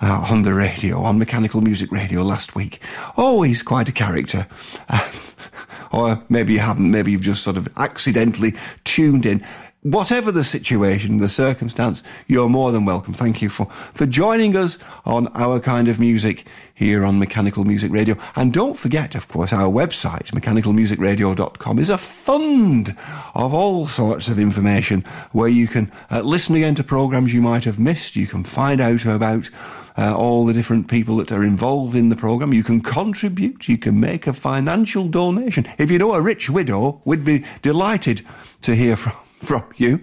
Uh, 0.00 0.28
on 0.30 0.42
the 0.42 0.54
radio, 0.54 1.00
on 1.00 1.18
Mechanical 1.18 1.60
Music 1.60 1.90
Radio 1.90 2.22
last 2.22 2.54
week. 2.54 2.80
Oh, 3.16 3.42
he's 3.42 3.62
quite 3.64 3.88
a 3.88 3.92
character. 3.92 4.46
or 5.92 6.22
maybe 6.28 6.54
you 6.54 6.58
haven't, 6.58 6.90
maybe 6.90 7.12
you've 7.12 7.20
just 7.20 7.42
sort 7.42 7.56
of 7.56 7.68
accidentally 7.76 8.54
tuned 8.84 9.26
in. 9.26 9.44
Whatever 9.82 10.30
the 10.30 10.44
situation, 10.44 11.16
the 11.16 11.28
circumstance, 11.28 12.04
you're 12.28 12.48
more 12.48 12.70
than 12.70 12.84
welcome. 12.84 13.14
Thank 13.14 13.42
you 13.42 13.48
for, 13.48 13.66
for 13.94 14.06
joining 14.06 14.54
us 14.54 14.78
on 15.04 15.26
our 15.34 15.58
kind 15.58 15.88
of 15.88 15.98
music 15.98 16.46
here 16.72 17.04
on 17.04 17.18
Mechanical 17.18 17.64
Music 17.64 17.90
Radio. 17.90 18.14
And 18.36 18.52
don't 18.52 18.78
forget, 18.78 19.16
of 19.16 19.26
course, 19.26 19.52
our 19.52 19.68
website, 19.68 20.30
mechanicalmusicradio.com, 20.30 21.80
is 21.80 21.90
a 21.90 21.98
fund 21.98 22.96
of 23.34 23.52
all 23.52 23.88
sorts 23.88 24.28
of 24.28 24.38
information 24.38 25.00
where 25.32 25.48
you 25.48 25.66
can 25.66 25.90
uh, 26.12 26.20
listen 26.20 26.54
again 26.54 26.76
to 26.76 26.84
programs 26.84 27.34
you 27.34 27.42
might 27.42 27.64
have 27.64 27.80
missed. 27.80 28.14
You 28.14 28.28
can 28.28 28.44
find 28.44 28.80
out 28.80 29.04
about 29.04 29.50
uh, 29.98 30.16
all 30.16 30.46
the 30.46 30.52
different 30.52 30.86
people 30.86 31.16
that 31.16 31.32
are 31.32 31.42
involved 31.42 31.96
in 31.96 32.08
the 32.08 32.14
program. 32.14 32.52
You 32.52 32.62
can 32.62 32.82
contribute. 32.82 33.68
You 33.68 33.78
can 33.78 33.98
make 33.98 34.28
a 34.28 34.32
financial 34.32 35.08
donation. 35.08 35.66
If 35.76 35.90
you 35.90 35.98
know 35.98 36.14
a 36.14 36.22
rich 36.22 36.48
widow, 36.48 37.02
we'd 37.04 37.24
be 37.24 37.44
delighted 37.62 38.24
to 38.60 38.76
hear 38.76 38.94
from 38.94 39.21
from 39.42 39.64
you 39.76 40.00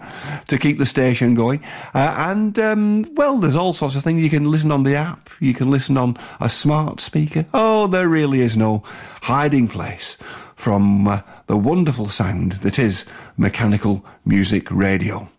to 0.47 0.57
keep 0.57 0.77
the 0.77 0.85
station 0.85 1.33
going. 1.33 1.63
Uh, 1.93 2.13
and, 2.17 2.59
um, 2.59 3.15
well, 3.15 3.37
there's 3.37 3.55
all 3.55 3.73
sorts 3.73 3.95
of 3.95 4.03
things. 4.03 4.21
You 4.21 4.29
can 4.29 4.49
listen 4.49 4.71
on 4.71 4.83
the 4.83 4.95
app. 4.95 5.29
You 5.39 5.53
can 5.53 5.71
listen 5.71 5.97
on 5.97 6.17
a 6.41 6.49
smart 6.49 6.99
speaker. 6.99 7.45
Oh, 7.53 7.87
there 7.87 8.09
really 8.09 8.41
is 8.41 8.57
no 8.57 8.83
hiding 9.21 9.67
place 9.67 10.17
from 10.55 11.07
uh, 11.07 11.21
the 11.47 11.57
wonderful 11.57 12.09
sound 12.09 12.53
that 12.53 12.77
is 12.77 13.05
mechanical 13.37 14.05
music 14.25 14.69
radio. 14.69 15.29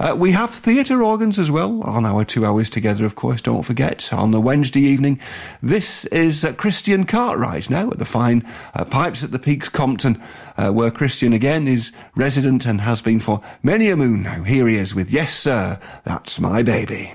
Uh, 0.00 0.14
we 0.18 0.32
have 0.32 0.50
theatre 0.50 1.02
organs 1.02 1.38
as 1.38 1.50
well 1.50 1.82
on 1.84 2.04
our 2.04 2.24
two 2.24 2.44
hours 2.44 2.68
together, 2.68 3.06
of 3.06 3.14
course, 3.14 3.40
don't 3.40 3.62
forget, 3.62 4.12
on 4.12 4.32
the 4.32 4.40
Wednesday 4.40 4.80
evening. 4.80 5.20
This 5.62 6.04
is 6.06 6.44
uh, 6.44 6.52
Christian 6.54 7.06
Cartwright 7.06 7.70
now 7.70 7.90
at 7.90 7.98
the 7.98 8.04
fine 8.04 8.44
uh, 8.74 8.84
Pipes 8.84 9.22
at 9.22 9.30
the 9.30 9.38
Peaks, 9.38 9.68
Compton, 9.68 10.20
uh, 10.56 10.70
where 10.70 10.90
Christian 10.90 11.32
again 11.32 11.68
is 11.68 11.92
resident 12.16 12.66
and 12.66 12.80
has 12.80 13.02
been 13.02 13.20
for 13.20 13.40
many 13.62 13.90
a 13.90 13.96
moon 13.96 14.22
now. 14.22 14.42
Here 14.42 14.66
he 14.66 14.76
is 14.76 14.94
with 14.94 15.10
Yes 15.10 15.34
Sir, 15.34 15.78
That's 16.04 16.40
My 16.40 16.62
Baby. 16.62 17.14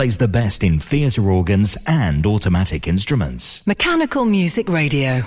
Plays 0.00 0.16
the 0.16 0.26
best 0.26 0.64
in 0.64 0.80
theatre 0.80 1.30
organs 1.30 1.76
and 1.86 2.24
automatic 2.24 2.88
instruments. 2.88 3.66
Mechanical 3.66 4.24
Music 4.24 4.66
Radio. 4.66 5.26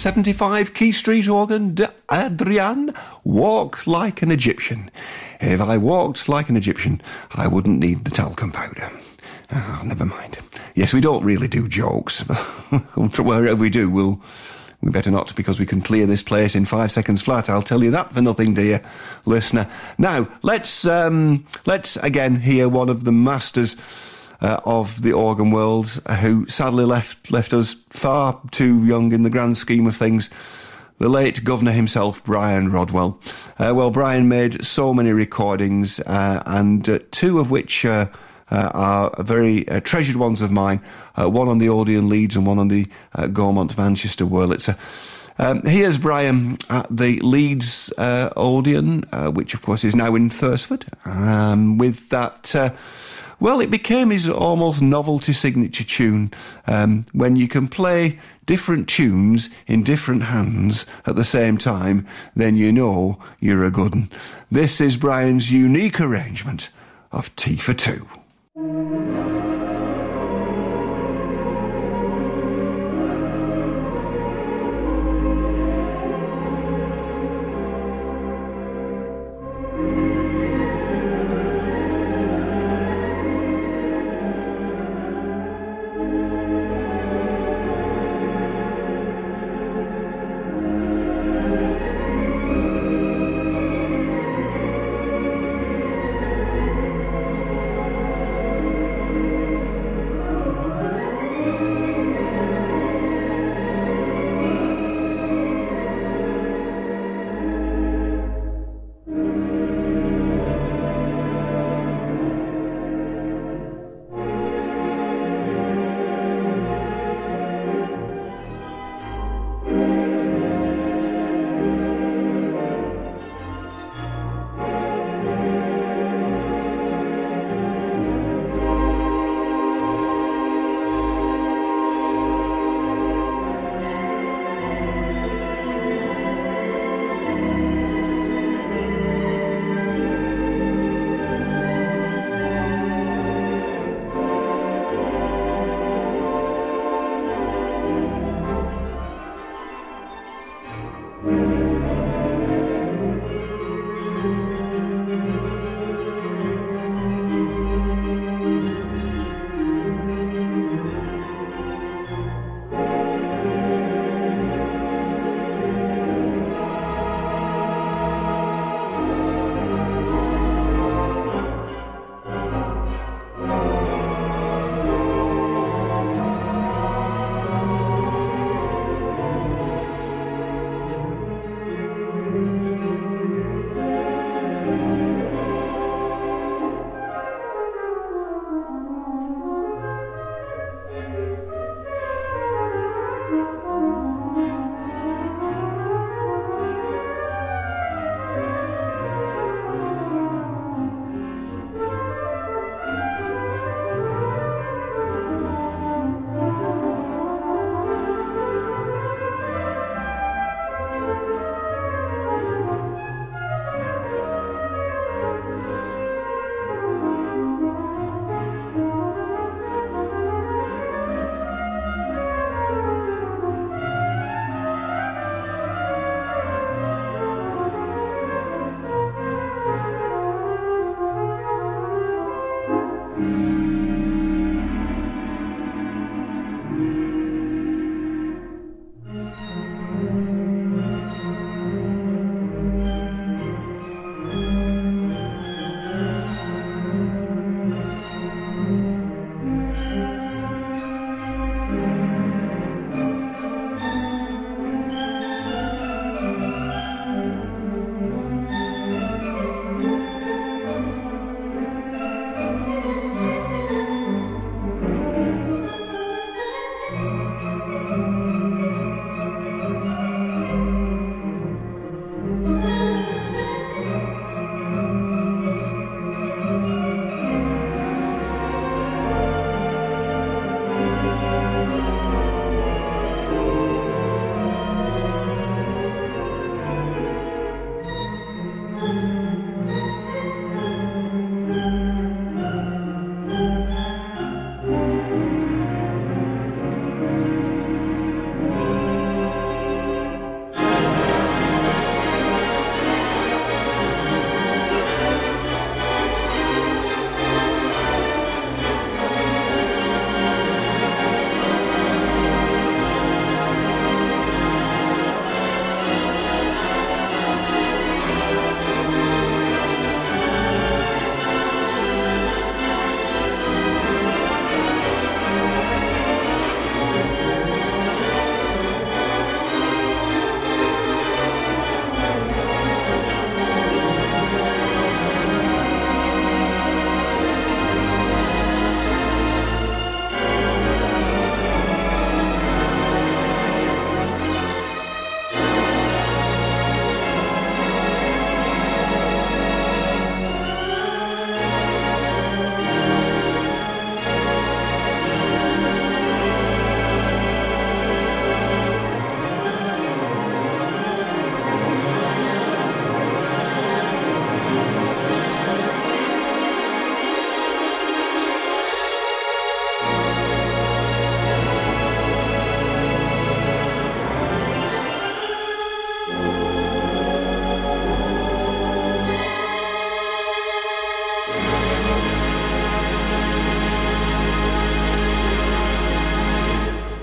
75 0.00 0.72
Key 0.72 0.92
Street 0.92 1.28
organ, 1.28 1.76
Adrian, 2.10 2.94
walk 3.22 3.86
like 3.86 4.22
an 4.22 4.30
Egyptian. 4.30 4.90
If 5.42 5.60
I 5.60 5.76
walked 5.76 6.26
like 6.26 6.48
an 6.48 6.56
Egyptian, 6.56 7.02
I 7.34 7.46
wouldn't 7.46 7.78
need 7.78 8.06
the 8.06 8.10
talcum 8.10 8.50
powder. 8.50 8.90
Oh, 9.52 9.82
never 9.84 10.06
mind. 10.06 10.38
Yes, 10.74 10.94
we 10.94 11.02
don't 11.02 11.22
really 11.22 11.48
do 11.48 11.68
jokes. 11.68 12.22
but 12.70 13.18
Wherever 13.18 13.56
we 13.56 13.68
do, 13.68 13.90
we'll 13.90 14.18
we 14.80 14.90
better 14.90 15.10
not 15.10 15.36
because 15.36 15.58
we 15.58 15.66
can 15.66 15.82
clear 15.82 16.06
this 16.06 16.22
place 16.22 16.54
in 16.54 16.64
five 16.64 16.90
seconds 16.90 17.20
flat. 17.20 17.50
I'll 17.50 17.60
tell 17.60 17.84
you 17.84 17.90
that 17.90 18.14
for 18.14 18.22
nothing, 18.22 18.54
dear 18.54 18.80
listener. 19.26 19.70
Now 19.98 20.28
let's 20.40 20.86
um, 20.86 21.46
let's 21.66 21.98
again 21.98 22.36
hear 22.36 22.70
one 22.70 22.88
of 22.88 23.04
the 23.04 23.12
masters 23.12 23.76
uh, 24.40 24.60
of 24.64 25.02
the 25.02 25.12
organ 25.12 25.50
world, 25.50 25.88
who 26.20 26.46
sadly 26.48 26.84
left 26.84 27.30
left 27.30 27.52
us 27.52 27.74
far 27.90 28.40
too 28.50 28.84
young 28.84 29.12
in 29.12 29.22
the 29.22 29.30
grand 29.30 29.58
scheme 29.58 29.86
of 29.86 29.96
things. 29.96 30.30
The 30.98 31.08
late 31.08 31.44
governor 31.44 31.72
himself, 31.72 32.22
Brian 32.24 32.70
Rodwell. 32.70 33.18
Uh, 33.58 33.72
well, 33.74 33.90
Brian 33.90 34.28
made 34.28 34.64
so 34.64 34.92
many 34.92 35.12
recordings, 35.12 35.98
uh, 36.00 36.42
and 36.44 36.86
uh, 36.88 36.98
two 37.10 37.38
of 37.38 37.50
which 37.50 37.86
uh, 37.86 38.06
are 38.50 39.10
very 39.22 39.64
treasured 39.82 40.16
ones 40.16 40.42
of 40.42 40.50
mine. 40.50 40.82
one 41.16 41.48
on 41.48 41.58
the 41.58 41.68
Odeon 41.68 42.08
Leeds 42.08 42.36
and 42.36 42.46
one 42.46 42.58
on 42.58 42.68
the 42.68 42.86
Gaumont 43.16 43.78
Manchester 43.78 44.26
Wurlitzer. 44.26 44.76
Um, 45.40 45.62
here's 45.62 45.96
Brian 45.96 46.58
at 46.68 46.86
the 46.94 47.18
Leeds 47.20 47.90
uh, 47.96 48.28
uh, 48.36 49.30
which 49.30 49.54
of 49.54 49.62
course 49.62 49.84
is 49.84 49.96
now 49.96 50.14
in 50.14 50.28
Thursford, 50.28 50.84
um, 51.06 51.78
with 51.78 52.10
that 52.10 52.54
uh, 52.54 52.76
well, 53.40 53.60
it 53.60 53.70
became 53.70 54.10
his 54.10 54.28
almost 54.28 54.82
novelty 54.82 55.32
signature 55.32 55.84
tune 55.84 56.30
um, 56.66 57.06
when 57.12 57.36
you 57.36 57.48
can 57.48 57.66
play 57.68 58.18
different 58.46 58.88
tunes 58.88 59.48
in 59.66 59.82
different 59.82 60.24
hands 60.24 60.84
at 61.06 61.16
the 61.16 61.24
same 61.24 61.56
time, 61.56 62.06
then 62.36 62.56
you 62.56 62.72
know 62.72 63.18
you're 63.40 63.64
a 63.64 63.70
good 63.70 63.94
one. 63.94 64.10
This 64.50 64.80
is 64.80 64.96
Brian's 64.96 65.52
unique 65.52 66.00
arrangement 66.00 66.70
of 67.12 67.34
Tea 67.36 67.56
for 67.56 67.74
Two. 67.74 68.08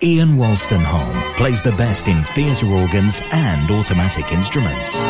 Ian 0.00 0.36
Wolstenholme 0.36 1.36
plays 1.36 1.60
the 1.60 1.72
best 1.72 2.06
in 2.06 2.22
theatre 2.22 2.66
organs 2.66 3.20
and 3.32 3.68
automatic 3.68 4.30
instruments. 4.30 5.02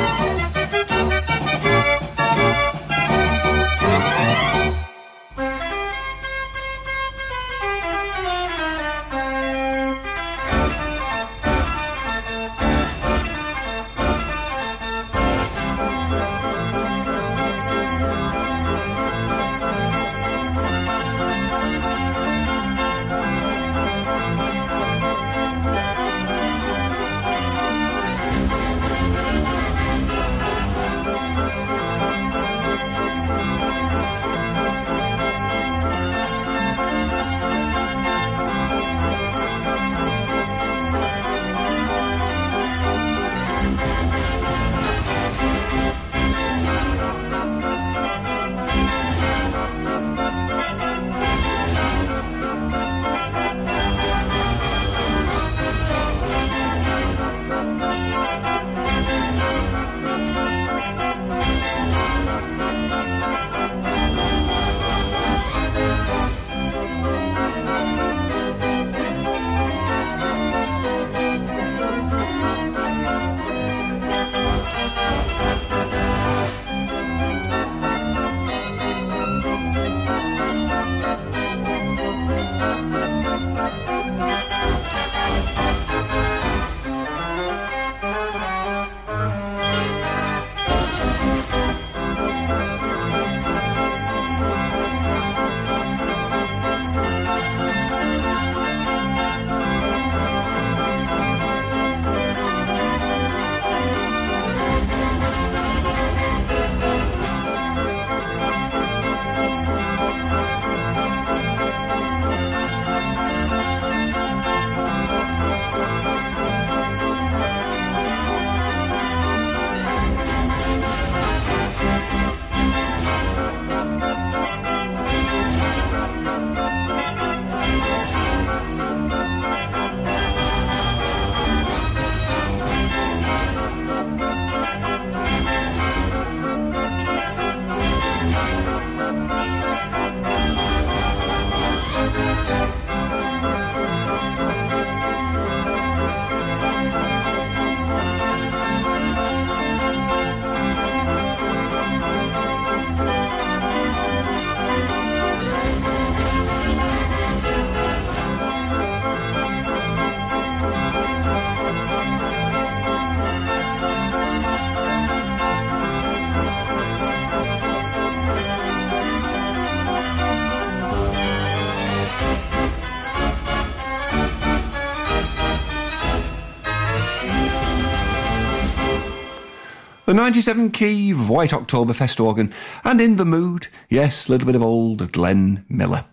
97 180.19 180.73
key 180.73 181.13
White 181.13 181.53
Oktoberfest 181.53 182.19
organ, 182.19 182.53
and 182.83 183.01
in 183.01 183.19
the 183.19 183.25
mood, 183.25 183.69
yes, 183.89 184.27
a 184.27 184.33
little 184.33 184.47
bit 184.47 184.57
of 184.57 184.65
old 184.65 185.13
Glenn 185.13 185.65
Miller. 185.69 186.05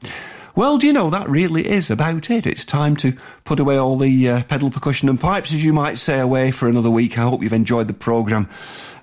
Well, 0.55 0.77
do 0.77 0.85
you 0.85 0.93
know, 0.93 1.09
that 1.09 1.27
really 1.27 1.67
is 1.67 1.89
about 1.89 2.29
it. 2.29 2.45
It's 2.45 2.63
time 2.63 2.95
to 2.97 3.17
put 3.45 3.59
away 3.59 3.77
all 3.77 3.97
the 3.97 4.29
uh, 4.29 4.43
pedal 4.43 4.69
percussion 4.69 5.09
and 5.09 5.19
pipes, 5.19 5.51
as 5.53 5.65
you 5.65 5.73
might 5.73 5.97
say, 5.97 6.19
away 6.19 6.51
for 6.51 6.69
another 6.69 6.91
week. 6.91 7.17
I 7.17 7.23
hope 7.23 7.41
you've 7.41 7.51
enjoyed 7.51 7.87
the 7.87 7.95
programme. 7.95 8.47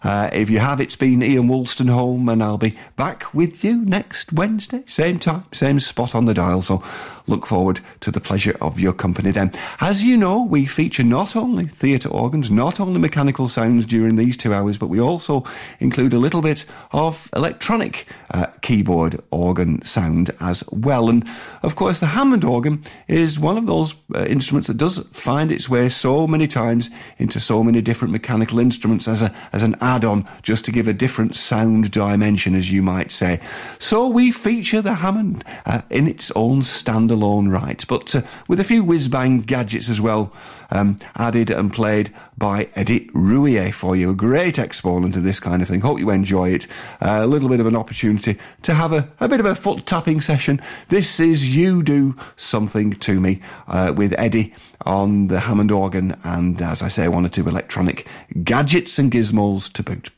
Uh, 0.05 0.31
if 0.33 0.49
you 0.49 0.61
have, 0.61 0.81
it's 0.81 0.95
been 0.95 1.21
Ian 1.21 1.49
Wolstenholme, 1.49 2.31
and 2.31 2.41
I'll 2.41 2.57
be 2.57 2.79
back 2.95 3.35
with 3.35 3.65
you 3.65 3.85
next 3.85 4.33
Wednesday, 4.33 4.85
same 4.87 5.19
time, 5.19 5.45
same 5.53 5.81
spot 5.81 6.15
on 6.15 6.27
the 6.27 6.35
dial. 6.35 6.63
So 6.63 6.81
look 7.27 7.47
forward 7.47 7.81
to 8.01 8.11
the 8.11 8.21
pleasure 8.21 8.57
of 8.61 8.79
your 8.79 8.93
company 8.93 9.31
then. 9.31 9.53
As 9.81 10.03
you 10.03 10.17
know, 10.17 10.45
we 10.45 10.67
feature 10.67 11.05
not 11.05 11.37
only 11.37 11.67
theatre 11.67 12.09
organs, 12.09 12.51
not 12.51 12.81
only 12.81 13.01
mechanical 13.01 13.49
sounds 13.49 13.87
during 13.87 14.17
these 14.17 14.37
two 14.37 14.53
hours, 14.55 14.79
but 14.79 14.89
we 14.89 15.01
also 15.01 15.45
include 15.81 16.15
a 16.15 16.19
little 16.19 16.43
bit 16.43 16.65
of 16.93 17.29
electronic 17.35 18.07
uh, 18.31 18.47
keyboard 18.63 19.21
organ 19.31 19.83
sound 19.85 20.31
as 20.41 20.65
well. 20.71 21.09
And 21.09 21.29
of 21.63 21.77
course, 21.77 22.01
the 22.01 22.07
Hammond 22.07 22.45
organ 22.45 22.85
is 23.09 23.39
one 23.39 23.59
of 23.59 23.67
those 23.67 23.95
uh, 24.15 24.25
instruments 24.25 24.69
that 24.69 24.77
does 24.77 24.99
find 25.13 25.53
its 25.53 25.69
way 25.69 25.89
so 25.89 26.27
many 26.27 26.47
times 26.47 26.91
into 27.19 27.41
so 27.41 27.63
many 27.63 27.81
different 27.81 28.13
mechanical 28.13 28.59
instruments 28.59 29.09
as 29.09 29.23
a 29.23 29.35
as 29.53 29.63
an 29.63 29.77
add-on, 29.81 30.25
just 30.43 30.65
to 30.65 30.73
give 30.73 30.89
a 30.89 30.93
different 30.93 31.35
sound 31.37 31.91
dimension, 31.91 32.55
as 32.55 32.71
you 32.71 32.83
might 32.83 33.13
say. 33.13 33.41
So 33.79 34.09
we 34.09 34.33
feature 34.33 34.83
the 34.83 34.95
Hammond 34.95 35.45
uh, 35.67 35.83
in 35.91 36.09
its 36.09 36.31
own 36.35 36.63
standalone 37.13 37.53
right, 37.53 37.85
but 37.89 38.15
uh, 38.15 38.23
with 38.49 38.61
a 38.61 38.65
few 38.65 38.85
whiz-bang 38.85 39.41
gadgets 39.41 39.89
as 39.89 40.01
well, 40.01 40.33
um, 40.71 40.99
added 41.17 41.51
and 41.51 41.73
played 41.73 42.13
by 42.37 42.69
Eddie 42.75 43.09
Rouillet 43.15 43.73
for 43.73 43.95
you. 43.95 44.11
A 44.11 44.15
great 44.15 44.59
exponent 44.59 45.17
of 45.17 45.23
this 45.23 45.41
kind 45.41 45.63
of 45.63 45.69
thing. 45.69 45.81
Hope 45.81 45.99
you 45.99 46.11
enjoy 46.11 46.51
it. 46.51 46.67
Uh, 47.01 47.21
a 47.23 47.27
little 47.27 47.49
bit 47.49 47.61
of 47.61 47.67
an 47.67 47.77
opportunity 47.77 48.39
to 48.63 48.75
have 48.75 48.93
a, 48.93 49.09
a 49.21 49.29
bit 49.29 49.41
of 49.41 49.47
a 49.47 49.55
foot 49.55 49.87
tapping 49.87 50.21
session. 50.21 50.61
This 50.89 51.21
is 51.21 51.55
You 51.55 51.83
Do 51.83 52.17
Something 52.37 52.93
to 52.93 53.21
Me 53.21 53.41
uh, 53.69 53.93
with 53.97 54.15
Eddie 54.19 54.55
on 54.85 55.29
the 55.29 55.41
Hammond 55.41 55.71
organ 55.71 56.17
and, 56.25 56.61
as 56.61 56.83
I 56.83 56.89
say, 56.89 57.09
one 57.09 57.25
or 57.25 57.29
two 57.29 57.47
electronic 57.47 58.09
gadgets 58.43 58.99
and 58.99 59.13
gizmos 59.13 59.73
to 59.75 59.83
boot. 59.83 60.11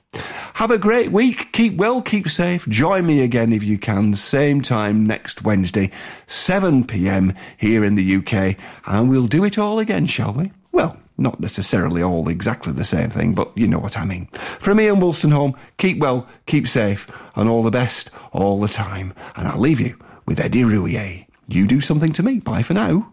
Have 0.55 0.71
a 0.71 0.79
great 0.79 1.11
week. 1.11 1.53
Keep 1.53 1.77
well, 1.77 2.01
keep 2.03 2.29
safe. 2.29 2.69
Join 2.69 3.07
me 3.07 3.23
again 3.23 3.53
if 3.53 3.63
you 3.65 3.79
can, 3.79 4.15
same 4.15 4.63
time 4.63 5.07
next 5.07 5.43
Wednesday, 5.43 5.91
7 6.27 6.85
pm 6.85 7.35
here 7.57 7.85
in 7.85 7.95
the 7.97 8.17
UK, 8.17 8.57
and 8.87 9.11
we'll 9.11 9.27
do 9.27 9.45
it 9.45 9.59
all 9.59 9.79
again, 9.79 10.07
shall 10.07 10.33
we? 10.33 10.53
Well, 10.73 10.97
not 11.17 11.41
necessarily 11.41 12.03
all 12.03 12.29
exactly 12.29 12.73
the 12.73 12.85
same 12.85 13.11
thing, 13.11 13.35
but 13.35 13.51
you 13.57 13.69
know 13.69 13.79
what 13.79 13.97
I 13.97 14.05
mean. 14.05 14.27
From 14.59 14.81
Ian 14.81 14.97
Wolstenholme, 14.97 15.57
keep 15.79 15.99
well, 15.99 16.27
keep 16.47 16.67
safe, 16.67 17.09
and 17.37 17.49
all 17.49 17.63
the 17.63 17.71
best 17.71 18.11
all 18.33 18.61
the 18.61 18.69
time. 18.69 19.15
And 19.37 19.47
I'll 19.47 19.61
leave 19.61 19.81
you 19.81 19.97
with 20.27 20.41
Eddie 20.41 20.65
Rouillet. 20.65 21.27
You 21.49 21.67
do 21.67 21.81
something 21.81 22.13
to 22.15 22.23
me. 22.23 22.41
Bye 22.41 22.63
for 22.63 22.75
now. 22.75 23.13